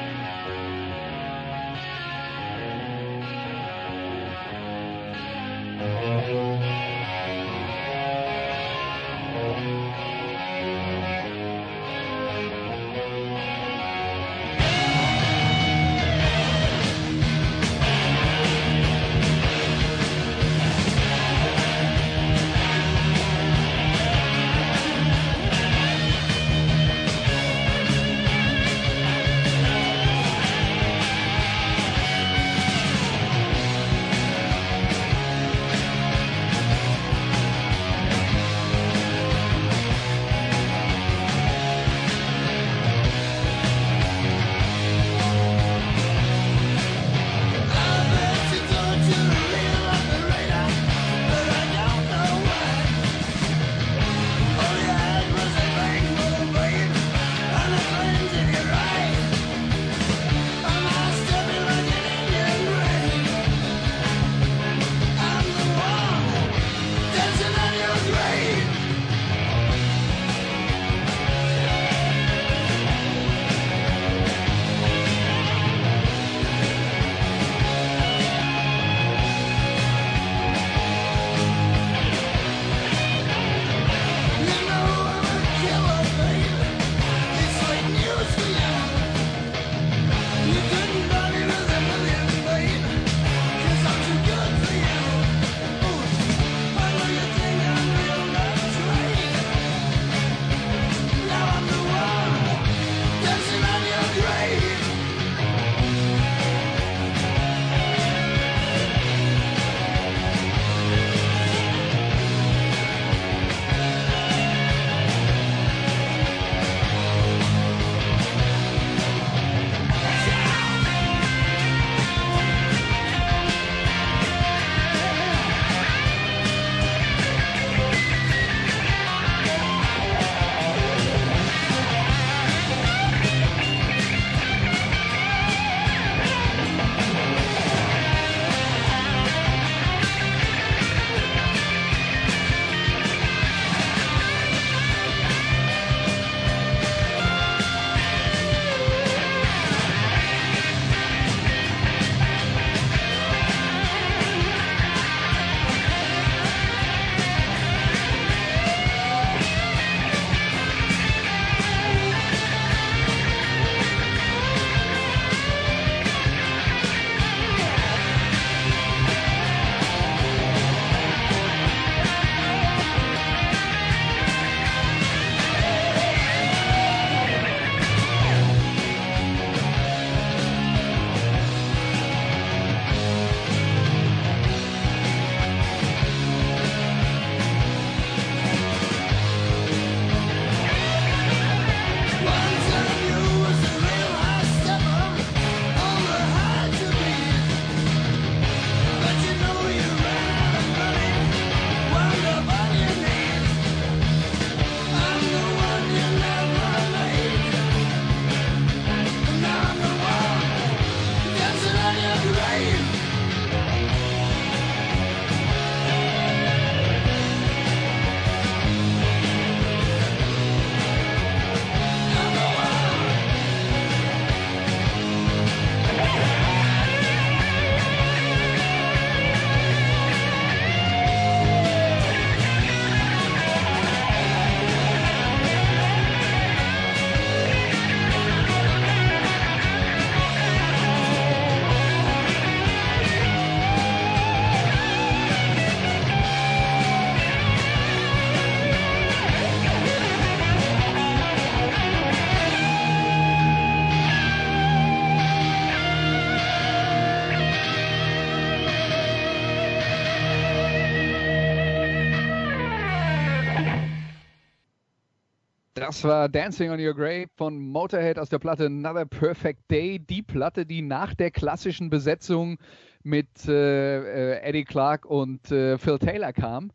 [265.90, 269.98] Das war Dancing on Your Grave von Motorhead aus der Platte Another Perfect Day.
[269.98, 272.58] Die Platte, die nach der klassischen Besetzung
[273.02, 276.70] mit äh, äh Eddie Clark und äh, Phil Taylor kam.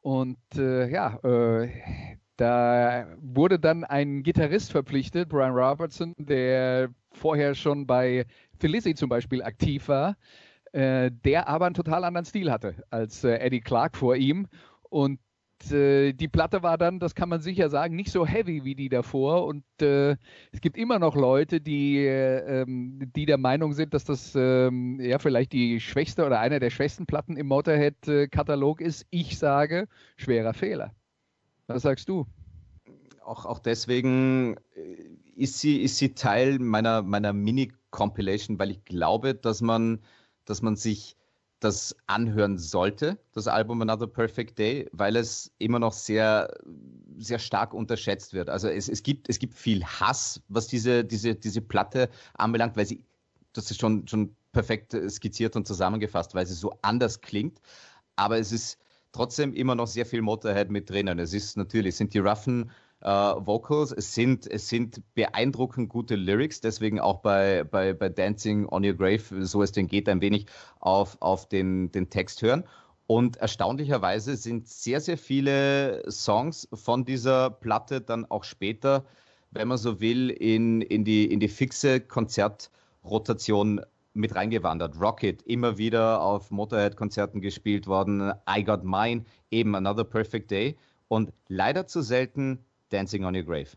[0.00, 1.70] Und äh, ja, äh,
[2.36, 8.26] da wurde dann ein Gitarrist verpflichtet, Brian Robertson, der vorher schon bei
[8.60, 10.16] Felicity zum Beispiel aktiv war,
[10.70, 14.46] äh, der aber einen total anderen Stil hatte als Eddie Clark vor ihm.
[14.88, 15.18] Und
[15.70, 18.88] äh, die Platte war dann, das kann man sicher sagen, nicht so heavy wie die
[18.88, 19.46] davor.
[19.46, 20.16] Und äh,
[20.50, 25.18] es gibt immer noch Leute, die, äh, die der Meinung sind, dass das ähm, ja
[25.18, 29.06] vielleicht die schwächste oder eine der schwächsten Platten im Motorhead-Katalog ist.
[29.10, 30.92] Ich sage, schwerer Fehler.
[31.66, 32.26] Was sagst du?
[33.24, 34.96] Auch, auch deswegen äh,
[35.36, 40.00] ist sie, ist sie Teil meiner, meiner Mini-Compilation, weil ich glaube, dass man,
[40.44, 41.16] dass man sich
[41.62, 46.52] das anhören sollte, das Album Another Perfect Day, weil es immer noch sehr,
[47.18, 48.50] sehr stark unterschätzt wird.
[48.50, 52.86] Also es, es, gibt, es gibt viel Hass, was diese, diese, diese Platte anbelangt, weil
[52.86, 53.04] sie,
[53.52, 57.60] das ist schon, schon perfekt skizziert und zusammengefasst, weil sie so anders klingt.
[58.16, 58.78] Aber es ist
[59.12, 61.18] trotzdem immer noch sehr viel Motorhead mit drinnen.
[61.18, 62.70] Es ist natürlich, sind die roughen
[63.02, 63.92] äh, Vocals.
[63.92, 68.94] Es sind, es sind beeindruckend gute Lyrics, deswegen auch bei, bei, bei Dancing on Your
[68.94, 70.46] Grave, so es denn geht, ein wenig
[70.80, 72.64] auf, auf den, den Text hören.
[73.06, 79.04] Und erstaunlicherweise sind sehr, sehr viele Songs von dieser Platte dann auch später,
[79.50, 83.82] wenn man so will, in, in, die, in die fixe Konzertrotation
[84.14, 85.00] mit reingewandert.
[85.00, 88.32] Rocket immer wieder auf Motorhead-Konzerten gespielt worden.
[88.48, 90.76] I Got Mine, eben Another Perfect Day.
[91.08, 93.70] Und leider zu selten Dancing on Your Grave.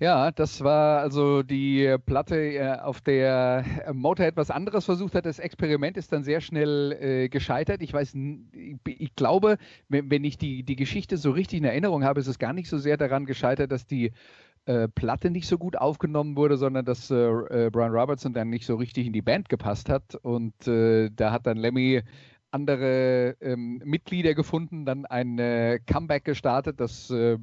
[0.00, 5.24] Ja, das war also die Platte, äh, auf der Motorhead was anderes versucht hat.
[5.24, 7.80] Das Experiment ist dann sehr schnell äh, gescheitert.
[7.80, 8.14] Ich weiß,
[8.86, 9.56] ich, glaube,
[9.88, 12.76] wenn, ich die, die Geschichte so richtig in Erinnerung habe, ist es gar nicht so
[12.76, 14.10] sehr daran gescheitert, dass die
[14.66, 18.66] äh, Platte nicht so gut aufgenommen wurde, sondern dass äh, äh Brian Robertson dann nicht
[18.66, 20.16] so richtig in die Band gepasst hat.
[20.16, 22.02] Und äh, da hat dann Lemmy
[22.54, 27.36] andere ähm, Mitglieder gefunden, dann ein äh, Comeback gestartet, das, äh,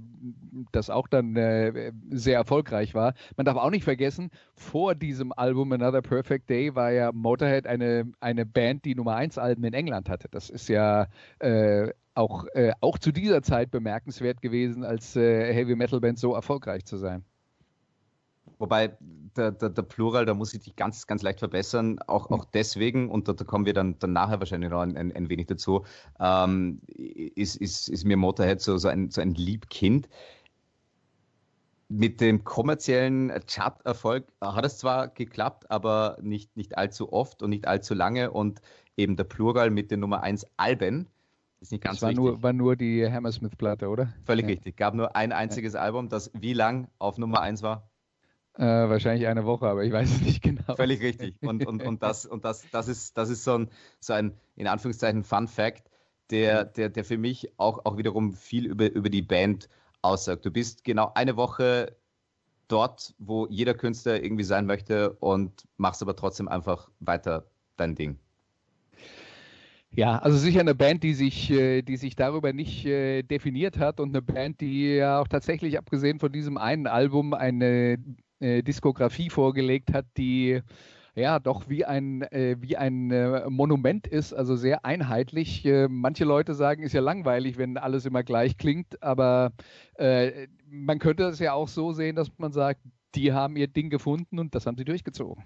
[0.71, 3.13] das auch dann äh, sehr erfolgreich war.
[3.35, 8.11] Man darf auch nicht vergessen, vor diesem Album Another Perfect Day war ja Motorhead eine,
[8.21, 10.29] eine Band, die Nummer 1 Alben in England hatte.
[10.31, 11.07] Das ist ja
[11.39, 16.33] äh, auch, äh, auch zu dieser Zeit bemerkenswert gewesen, als äh, Heavy Metal Band so
[16.33, 17.25] erfolgreich zu sein.
[18.61, 18.95] Wobei
[19.35, 23.09] der, der, der, Plural, da muss ich dich ganz, ganz leicht verbessern, auch, auch deswegen,
[23.09, 25.83] und da, da kommen wir dann, dann nachher wahrscheinlich noch ein, ein, ein wenig dazu,
[26.19, 30.07] ähm, ist, ist, ist mir Motorhead so, so, ein, so ein Liebkind.
[31.89, 37.67] Mit dem kommerziellen Chart-Erfolg hat es zwar geklappt, aber nicht, nicht allzu oft und nicht
[37.67, 38.29] allzu lange.
[38.29, 38.61] Und
[38.95, 41.07] eben der Plural mit den Nummer 1 Alben
[41.61, 42.25] ist nicht ganz das war richtig.
[42.25, 44.13] Nur, war nur die Hammersmith-Platte, oder?
[44.23, 44.51] Völlig ja.
[44.51, 44.77] richtig.
[44.77, 45.81] Gab nur ein einziges ja.
[45.81, 47.90] Album, das wie lang auf Nummer 1 war?
[48.61, 50.75] Äh, wahrscheinlich eine Woche, aber ich weiß es nicht genau.
[50.75, 51.33] Völlig richtig.
[51.41, 54.67] Und, und, und, das, und das, das, ist, das ist so ein, so ein, in
[54.67, 55.89] Anführungszeichen, Fun Fact,
[56.29, 59.67] der, der, der für mich auch, auch wiederum viel über, über die Band
[60.03, 60.45] aussagt.
[60.45, 61.95] Du bist genau eine Woche
[62.67, 67.47] dort, wo jeder Künstler irgendwie sein möchte und machst aber trotzdem einfach weiter
[67.77, 68.19] dein Ding.
[69.89, 73.99] Ja, also sicher eine Band, die sich, äh, die sich darüber nicht äh, definiert hat
[73.99, 77.97] und eine Band, die ja auch tatsächlich abgesehen von diesem einen Album eine
[78.41, 80.61] äh, Diskografie vorgelegt hat, die
[81.15, 85.65] ja doch wie ein, äh, wie ein äh, Monument ist, also sehr einheitlich.
[85.65, 89.51] Äh, manche Leute sagen, ist ja langweilig, wenn alles immer gleich klingt, aber
[89.95, 92.81] äh, man könnte es ja auch so sehen, dass man sagt,
[93.15, 95.43] die haben ihr Ding gefunden und das haben sie durchgezogen.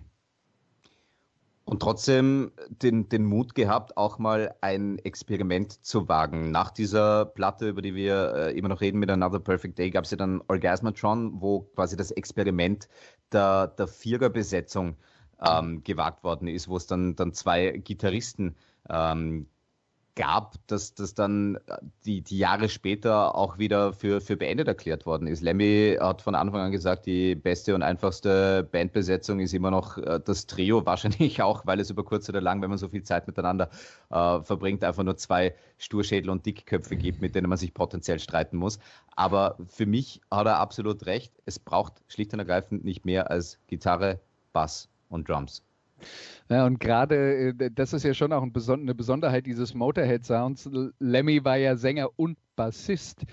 [1.65, 6.51] Und trotzdem den, den Mut gehabt, auch mal ein Experiment zu wagen.
[6.51, 10.03] Nach dieser Platte, über die wir äh, immer noch reden mit Another Perfect Day, gab
[10.03, 12.87] es ja dann Orgasmatron, wo quasi das Experiment
[13.31, 14.95] der, der Viererbesetzung
[15.43, 18.55] ähm, gewagt worden ist, wo es dann, dann zwei Gitarristen
[18.87, 19.47] ähm,
[20.15, 25.05] gab, dass das dann äh, die, die Jahre später auch wieder für, für beendet erklärt
[25.05, 25.41] worden ist.
[25.41, 30.19] Lemmy hat von Anfang an gesagt, die beste und einfachste Bandbesetzung ist immer noch äh,
[30.23, 33.27] das Trio, wahrscheinlich auch, weil es über kurz oder lang, wenn man so viel Zeit
[33.27, 33.69] miteinander
[34.09, 38.57] äh, verbringt, einfach nur zwei Sturschädel und Dickköpfe gibt, mit denen man sich potenziell streiten
[38.57, 38.79] muss.
[39.15, 43.59] Aber für mich hat er absolut recht, es braucht schlicht und ergreifend nicht mehr als
[43.67, 44.19] Gitarre,
[44.53, 45.61] Bass und Drums.
[46.49, 50.69] Ja, und gerade, äh, das ist ja schon auch eine Besonderheit dieses Motorhead-Sounds.
[50.99, 53.25] Lemmy war ja Sänger und Bassist.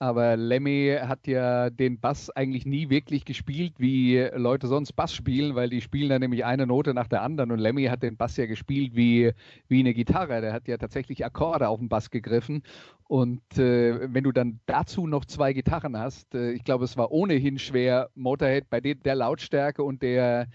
[0.00, 5.56] Aber Lemmy hat ja den Bass eigentlich nie wirklich gespielt, wie Leute sonst Bass spielen,
[5.56, 7.50] weil die spielen dann nämlich eine Note nach der anderen.
[7.50, 9.32] Und Lemmy hat den Bass ja gespielt wie,
[9.66, 10.40] wie eine Gitarre.
[10.40, 12.62] Der hat ja tatsächlich Akkorde auf den Bass gegriffen.
[13.08, 17.10] Und äh, wenn du dann dazu noch zwei Gitarren hast, äh, ich glaube, es war
[17.10, 20.46] ohnehin schwer, Motorhead bei der Lautstärke und der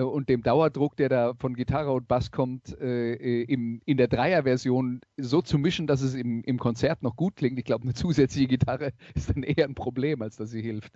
[0.00, 4.08] und dem Dauerdruck, der da von Gitarre und Bass kommt, äh, äh, im, in der
[4.08, 7.58] Dreierversion so zu mischen, dass es im, im Konzert noch gut klingt.
[7.58, 10.94] Ich glaube, eine zusätzliche Gitarre ist dann eher ein Problem, als dass sie hilft.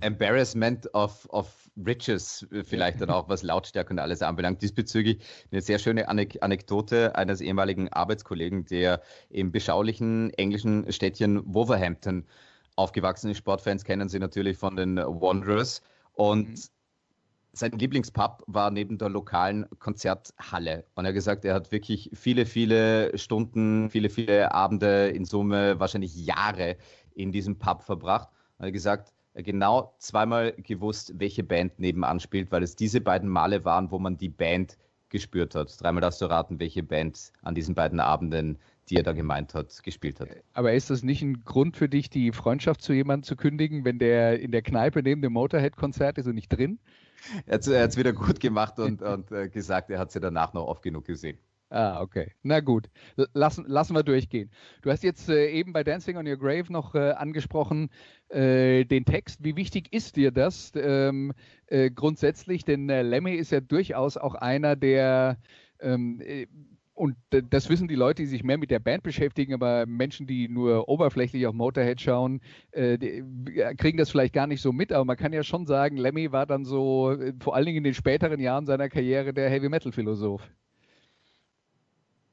[0.00, 4.62] Embarrassment of, of Riches, äh, vielleicht dann auch, was Lautstärke und alles anbelangt.
[4.62, 5.18] Diesbezüglich
[5.50, 12.26] eine sehr schöne Anekdote eines ehemaligen Arbeitskollegen, der im beschaulichen englischen Städtchen Wolverhampton
[12.76, 13.38] aufgewachsen ist.
[13.38, 15.82] Sportfans kennen sie natürlich von den Wanderers.
[16.14, 16.54] Und mhm
[17.52, 20.84] sein Lieblingspub war neben der lokalen Konzerthalle.
[20.94, 25.78] Und er hat gesagt, er hat wirklich viele, viele Stunden, viele, viele Abende in Summe,
[25.78, 26.76] wahrscheinlich Jahre
[27.14, 28.28] in diesem Pub verbracht.
[28.58, 33.00] Und er hat gesagt, er genau zweimal gewusst, welche Band nebenan spielt, weil es diese
[33.00, 34.78] beiden Male waren, wo man die Band
[35.08, 35.74] gespürt hat.
[35.80, 39.82] Dreimal darfst du raten, welche Band an diesen beiden Abenden, die er da gemeint hat,
[39.82, 40.28] gespielt hat.
[40.54, 43.98] Aber ist das nicht ein Grund für dich, die Freundschaft zu jemandem zu kündigen, wenn
[43.98, 46.78] der in der Kneipe neben dem Motorhead-Konzert ist und nicht drin?
[47.46, 50.66] Er hat es wieder gut gemacht und, und äh, gesagt, er hat sie danach noch
[50.66, 51.38] oft genug gesehen.
[51.72, 52.30] Ah, okay.
[52.42, 52.90] Na gut.
[53.32, 54.50] Lassen, lassen wir durchgehen.
[54.82, 57.88] Du hast jetzt äh, eben bei Dancing on Your Grave noch äh, angesprochen,
[58.28, 59.42] äh, den Text.
[59.42, 61.32] Wie wichtig ist dir das ähm,
[61.68, 62.66] äh, grundsätzlich?
[62.66, 65.38] Denn äh, Lemmy ist ja durchaus auch einer, der
[65.80, 66.46] ähm, äh,
[66.94, 70.48] und das wissen die Leute, die sich mehr mit der Band beschäftigen, aber Menschen, die
[70.48, 72.40] nur oberflächlich auf Motorhead schauen,
[72.72, 73.24] äh, die,
[73.78, 74.92] kriegen das vielleicht gar nicht so mit.
[74.92, 77.84] Aber man kann ja schon sagen, Lemmy war dann so, äh, vor allen Dingen in
[77.84, 80.42] den späteren Jahren seiner Karriere, der Heavy Metal-Philosoph.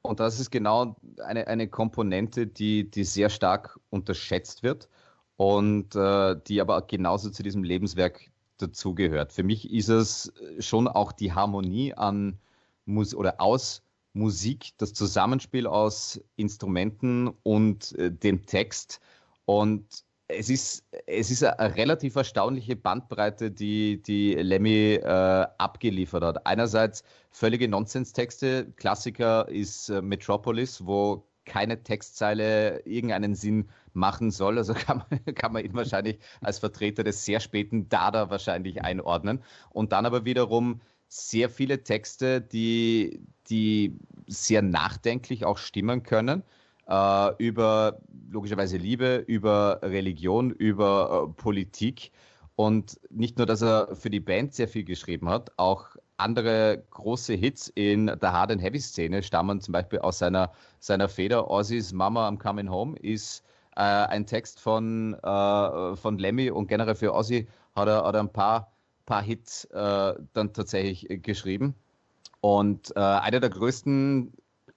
[0.02, 4.88] Und das ist genau eine, eine Komponente, die, die sehr stark unterschätzt wird
[5.36, 9.32] und äh, die aber genauso zu diesem Lebenswerk dazugehört.
[9.32, 12.38] Für mich ist es schon auch die Harmonie an
[12.84, 13.82] Mus oder aus
[14.12, 19.00] Musik, das Zusammenspiel aus Instrumenten und äh, dem Text.
[19.44, 19.86] Und
[20.28, 26.46] es ist, es ist eine relativ erstaunliche Bandbreite, die, die Lemmy äh, abgeliefert hat.
[26.46, 28.72] Einerseits völlige Nonsens-Texte.
[28.76, 34.58] Klassiker ist äh, Metropolis, wo keine Textzeile irgendeinen Sinn machen soll.
[34.58, 39.42] Also kann man, kann man ihn wahrscheinlich als Vertreter des sehr späten Dada wahrscheinlich einordnen.
[39.70, 40.80] Und dann aber wiederum
[41.10, 43.98] sehr viele Texte, die, die
[44.28, 46.44] sehr nachdenklich auch stimmen können.
[46.86, 48.00] Äh, über
[48.30, 52.12] logischerweise Liebe, über Religion, über äh, Politik.
[52.54, 57.34] Und nicht nur, dass er für die Band sehr viel geschrieben hat, auch andere große
[57.34, 61.50] Hits in der Hard and Heavy Szene stammen zum Beispiel aus seiner, seiner Feder.
[61.50, 63.42] Ozzy's Mama I'm Coming Home ist
[63.76, 68.20] äh, ein Text von, äh, von Lemmy und generell für Ozzy hat er, hat er
[68.20, 68.72] ein paar
[69.10, 71.74] paar Hits äh, dann tatsächlich äh, geschrieben.
[72.40, 74.32] Und äh, einer der größten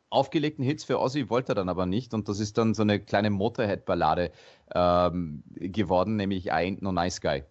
[0.10, 2.14] aufgelegten Hits für Ozzy wollte er dann aber nicht.
[2.14, 4.32] Und das ist dann so eine kleine Motorhead-Ballade
[4.74, 7.44] ähm, geworden, nämlich I Ain't No Nice Guy.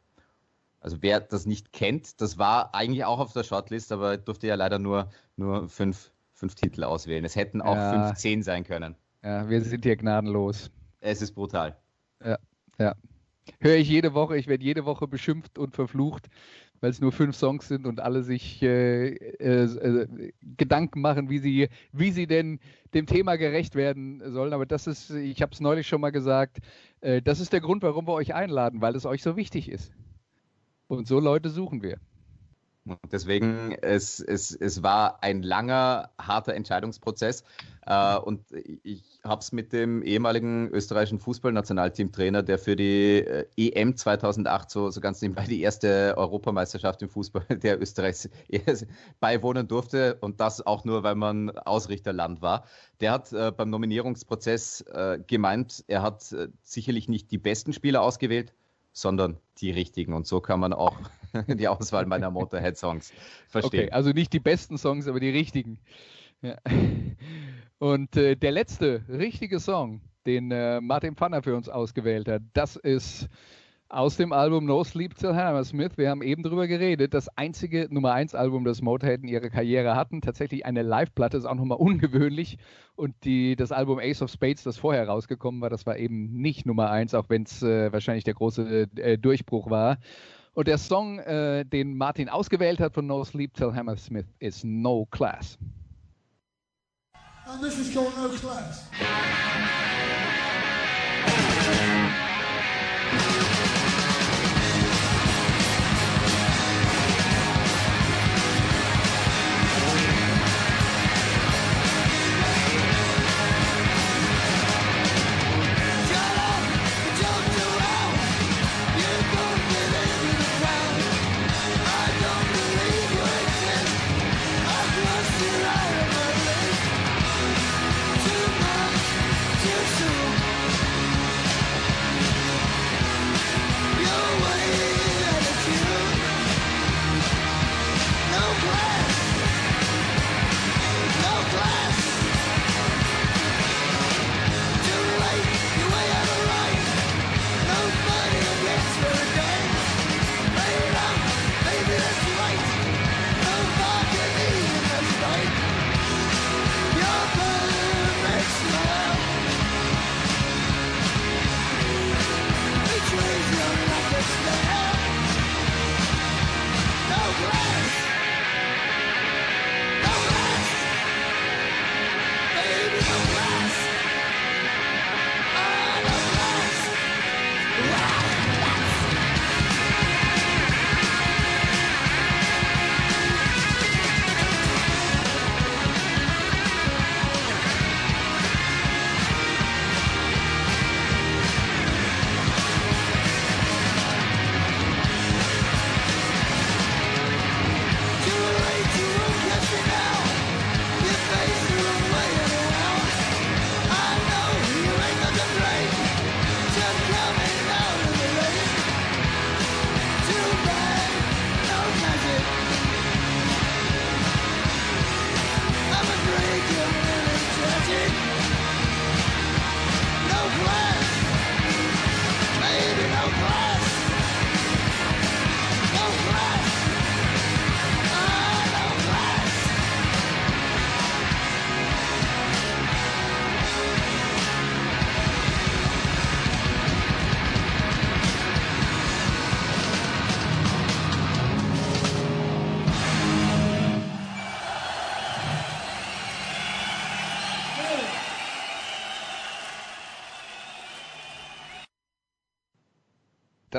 [0.80, 4.56] Also wer das nicht kennt, das war eigentlich auch auf der Shortlist, aber durfte ja
[4.56, 7.24] leider nur, nur fünf, fünf Titel auswählen.
[7.24, 8.08] Es hätten auch ja.
[8.08, 8.96] 15 sein können.
[9.22, 10.70] Ja, wir sind hier gnadenlos.
[11.00, 11.76] Es ist brutal.
[12.24, 12.38] Ja,
[12.78, 12.94] ja.
[13.60, 16.28] Höre ich jede Woche, ich werde jede Woche beschimpft und verflucht
[16.82, 21.38] weil es nur fünf Songs sind und alle sich äh, äh, äh, Gedanken machen, wie
[21.38, 22.58] sie, wie sie denn
[22.92, 24.52] dem Thema gerecht werden sollen.
[24.52, 26.58] Aber das ist, ich habe es neulich schon mal gesagt,
[27.00, 29.92] äh, das ist der Grund, warum wir euch einladen, weil es euch so wichtig ist.
[30.88, 31.98] Und so Leute suchen wir.
[33.12, 37.44] Deswegen, es, es, es war ein langer, harter Entscheidungsprozess.
[37.86, 38.44] Äh, und
[38.82, 44.90] ich habe es mit dem ehemaligen österreichischen Fußballnationalteamtrainer, der für die äh, EM 2008 so,
[44.90, 48.28] so ganz nebenbei die erste Europameisterschaft im Fußball der Österreichs
[49.20, 50.16] beiwohnen durfte.
[50.20, 52.64] Und das auch nur, weil man Ausrichterland war.
[53.00, 58.02] Der hat äh, beim Nominierungsprozess äh, gemeint, er hat äh, sicherlich nicht die besten Spieler
[58.02, 58.52] ausgewählt,
[58.92, 60.12] sondern die richtigen.
[60.12, 60.96] Und so kann man auch
[61.48, 63.12] die Auswahl meiner Motorhead-Songs
[63.48, 63.84] verstehen.
[63.84, 65.78] Okay, also nicht die besten Songs, aber die richtigen.
[66.42, 66.56] Ja.
[67.78, 72.76] Und äh, der letzte richtige Song, den äh, Martin Pfanner für uns ausgewählt hat, das
[72.76, 73.28] ist
[73.92, 75.98] aus dem Album No Sleep Till Hammersmith.
[75.98, 77.12] Wir haben eben drüber geredet.
[77.12, 80.22] Das einzige Nummer 1 Album, das Motorhead in ihrer Karriere hatten.
[80.22, 82.56] Tatsächlich eine Live-Platte, ist auch nochmal ungewöhnlich.
[82.96, 86.64] Und die, das Album Ace of Spades, das vorher rausgekommen war, das war eben nicht
[86.64, 89.98] Nummer 1, auch wenn es äh, wahrscheinlich der große äh, Durchbruch war.
[90.54, 95.06] Und der Song, äh, den Martin ausgewählt hat von No Sleep Till Hammersmith, ist No
[95.10, 95.58] Class.
[97.44, 98.88] And this is called No Class.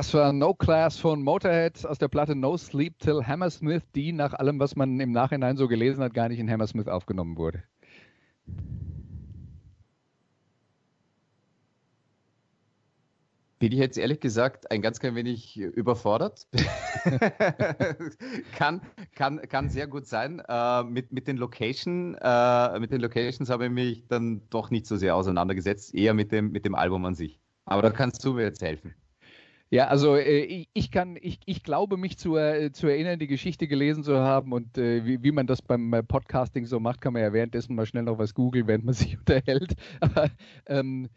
[0.03, 4.33] Das war No Class von Motorhead aus der Platte No Sleep Till Hammersmith, die nach
[4.33, 7.63] allem, was man im Nachhinein so gelesen hat, gar nicht in Hammersmith aufgenommen wurde.
[13.59, 16.47] Bin ich jetzt ehrlich gesagt ein ganz klein wenig überfordert.
[18.57, 18.81] kann,
[19.15, 20.41] kann, kann sehr gut sein.
[20.45, 24.85] Äh, mit, mit, den Location, äh, mit den Locations habe ich mich dann doch nicht
[24.85, 27.39] so sehr auseinandergesetzt, eher mit dem, mit dem Album an sich.
[27.63, 28.93] Aber da kannst du mir jetzt helfen.
[29.73, 33.67] Ja, also äh, ich, kann, ich, ich glaube mich zu, äh, zu erinnern, die Geschichte
[33.67, 37.13] gelesen zu haben und äh, wie, wie man das beim äh, Podcasting so macht, kann
[37.13, 39.73] man ja währenddessen mal schnell noch was googeln, während man sich unterhält.
[39.99, 40.29] Aber
[40.67, 41.09] ähm,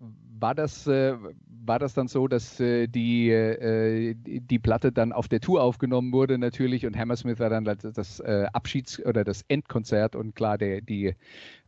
[0.00, 1.14] war das, äh,
[1.46, 6.12] war das dann so, dass äh, die, äh, die Platte dann auf der Tour aufgenommen
[6.12, 10.80] wurde natürlich und Hammersmith war dann das äh, Abschieds- oder das Endkonzert und klar, der,
[10.80, 11.14] die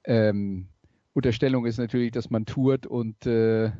[0.02, 0.66] ähm,
[1.12, 3.70] Unterstellung ist natürlich, dass man tourt und äh,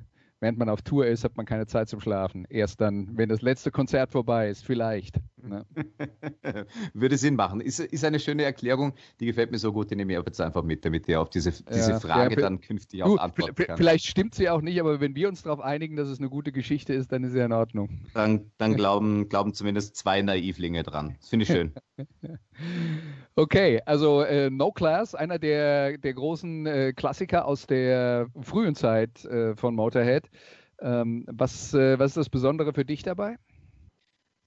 [0.44, 2.46] während man auf Tour ist, hat man keine Zeit zum Schlafen.
[2.50, 5.16] Erst dann, wenn das letzte Konzert vorbei ist, vielleicht.
[5.42, 5.64] Ne?
[6.92, 7.62] Würde Sinn machen.
[7.62, 10.62] Ist, ist eine schöne Erklärung, die gefällt mir so gut, die nehme ich jetzt einfach
[10.62, 13.76] mit, damit ihr auf diese, diese ja, Frage ja, dann künftig auch antworten kann.
[13.78, 16.52] Vielleicht stimmt sie auch nicht, aber wenn wir uns darauf einigen, dass es eine gute
[16.52, 18.02] Geschichte ist, dann ist sie in Ordnung.
[18.12, 21.16] Dann, dann glauben, glauben zumindest zwei Naivlinge dran.
[21.20, 21.72] Das finde ich schön.
[23.36, 29.24] okay, also äh, No Class, einer der, der großen äh, Klassiker aus der frühen Zeit
[29.24, 30.30] äh, von Motorhead.
[30.80, 33.36] Ähm, was, äh, was ist das Besondere für dich dabei?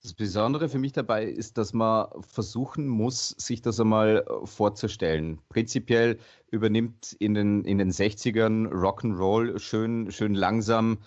[0.04, 5.40] Das Besondere für mich dabei ist, dass man versuchen muss, sich das einmal äh, vorzustellen.
[5.50, 6.20] Prinzipiell
[6.52, 11.00] übernimmt in den, in den 60ern Rock'n'Roll schön, schön langsam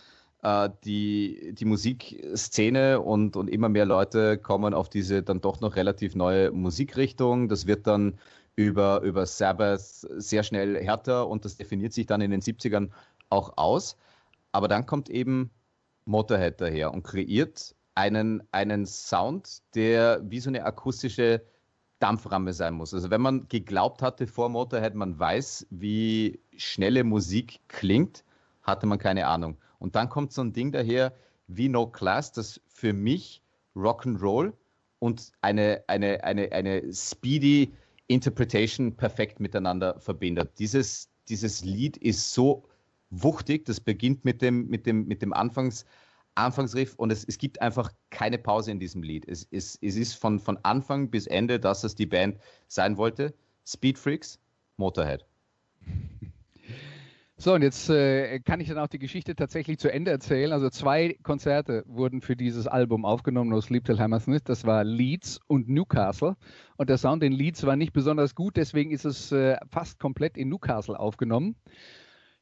[0.84, 6.14] die, die Musikszene und, und immer mehr Leute kommen auf diese dann doch noch relativ
[6.14, 7.48] neue Musikrichtung.
[7.48, 8.18] Das wird dann
[8.56, 12.90] über, über Sabbath sehr schnell härter und das definiert sich dann in den 70ern
[13.28, 13.96] auch aus.
[14.52, 15.50] Aber dann kommt eben
[16.06, 21.42] Motorhead daher und kreiert einen, einen Sound, der wie so eine akustische
[21.98, 22.94] Dampframme sein muss.
[22.94, 28.24] Also wenn man geglaubt hatte vor Motorhead, man weiß, wie schnelle Musik klingt,
[28.62, 29.58] hatte man keine Ahnung.
[29.80, 31.12] Und dann kommt so ein Ding daher
[31.48, 33.42] wie No Class, das für mich
[33.74, 34.52] Rock'n'Roll
[35.00, 37.72] und eine, eine, eine, eine speedy
[38.06, 40.52] Interpretation perfekt miteinander verbindet.
[40.58, 42.64] Dieses, dieses Lied ist so
[43.10, 45.84] wuchtig, das beginnt mit dem, mit dem, mit dem Anfangs,
[46.34, 49.26] Anfangsriff und es, es gibt einfach keine Pause in diesem Lied.
[49.28, 53.34] Es, es, es ist von, von Anfang bis Ende, dass es die Band sein wollte.
[53.66, 54.38] Speed Freaks,
[54.76, 55.24] Motorhead.
[57.42, 60.52] So, und jetzt äh, kann ich dann auch die Geschichte tatsächlich zu Ende erzählen.
[60.52, 64.42] Also zwei Konzerte wurden für dieses Album aufgenommen, No Sleep Till Hammersmith.
[64.44, 66.36] Das war Leeds und Newcastle.
[66.76, 70.36] Und der Sound in Leeds war nicht besonders gut, deswegen ist es äh, fast komplett
[70.36, 71.56] in Newcastle aufgenommen.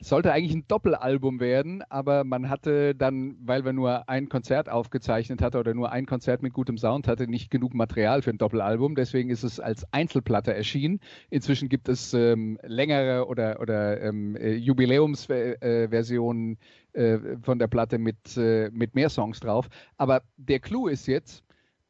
[0.01, 5.43] Sollte eigentlich ein Doppelalbum werden, aber man hatte dann, weil wir nur ein Konzert aufgezeichnet
[5.43, 8.95] hatten oder nur ein Konzert mit gutem Sound hatte, nicht genug Material für ein Doppelalbum.
[8.95, 11.01] Deswegen ist es als Einzelplatte erschienen.
[11.31, 16.59] Inzwischen gibt es ähm, längere oder, oder ähm, äh, Jubiläumsversionen
[16.93, 19.69] äh, von der Platte mit, äh, mit mehr Songs drauf.
[19.97, 21.43] Aber der Clou ist jetzt,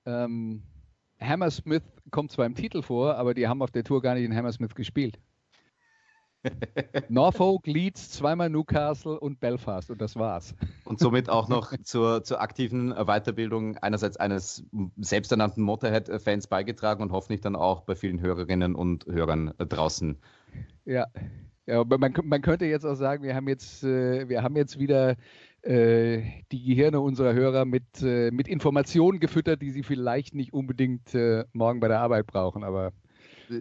[0.06, 0.62] ähm,
[1.20, 4.34] Hammersmith kommt zwar im Titel vor, aber die haben auf der Tour gar nicht in
[4.34, 5.18] Hammersmith gespielt.
[7.08, 10.54] Norfolk, Leeds, zweimal Newcastle und Belfast und das war's.
[10.84, 14.64] Und somit auch noch zur, zur aktiven Weiterbildung einerseits eines
[14.96, 20.18] selbsternannten Motorhead-Fans beigetragen und hoffentlich dann auch bei vielen Hörerinnen und Hörern draußen.
[20.84, 21.06] Ja,
[21.66, 25.16] ja man, man könnte jetzt auch sagen, wir haben jetzt, äh, wir haben jetzt wieder
[25.62, 26.22] äh,
[26.52, 31.14] die Gehirne unserer Hörer mit, äh, mit Informationen gefüttert, die sie vielleicht nicht unbedingt
[31.52, 32.92] morgen bei der Arbeit brauchen, aber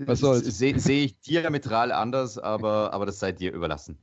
[0.06, 0.46] was soll's?
[0.58, 3.98] Sehe seh ich diametral anders, aber, aber das sei dir überlassen.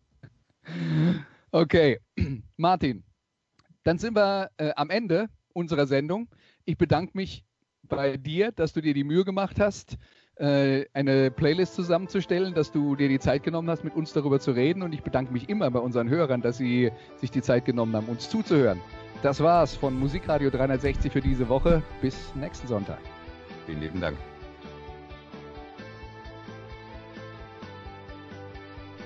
[1.51, 2.01] Okay,
[2.57, 3.05] Martin,
[3.83, 6.29] dann sind wir äh, am Ende unserer Sendung.
[6.65, 7.45] Ich bedanke mich
[7.83, 9.99] bei dir, dass du dir die Mühe gemacht hast,
[10.37, 14.51] äh, eine Playlist zusammenzustellen, dass du dir die Zeit genommen hast, mit uns darüber zu
[14.51, 14.83] reden.
[14.83, 18.07] Und ich bedanke mich immer bei unseren Hörern, dass sie sich die Zeit genommen haben,
[18.07, 18.81] uns zuzuhören.
[19.23, 21.83] Das war's von Musikradio 360 für diese Woche.
[22.01, 22.99] Bis nächsten Sonntag.
[23.67, 24.17] Vielen lieben Dank.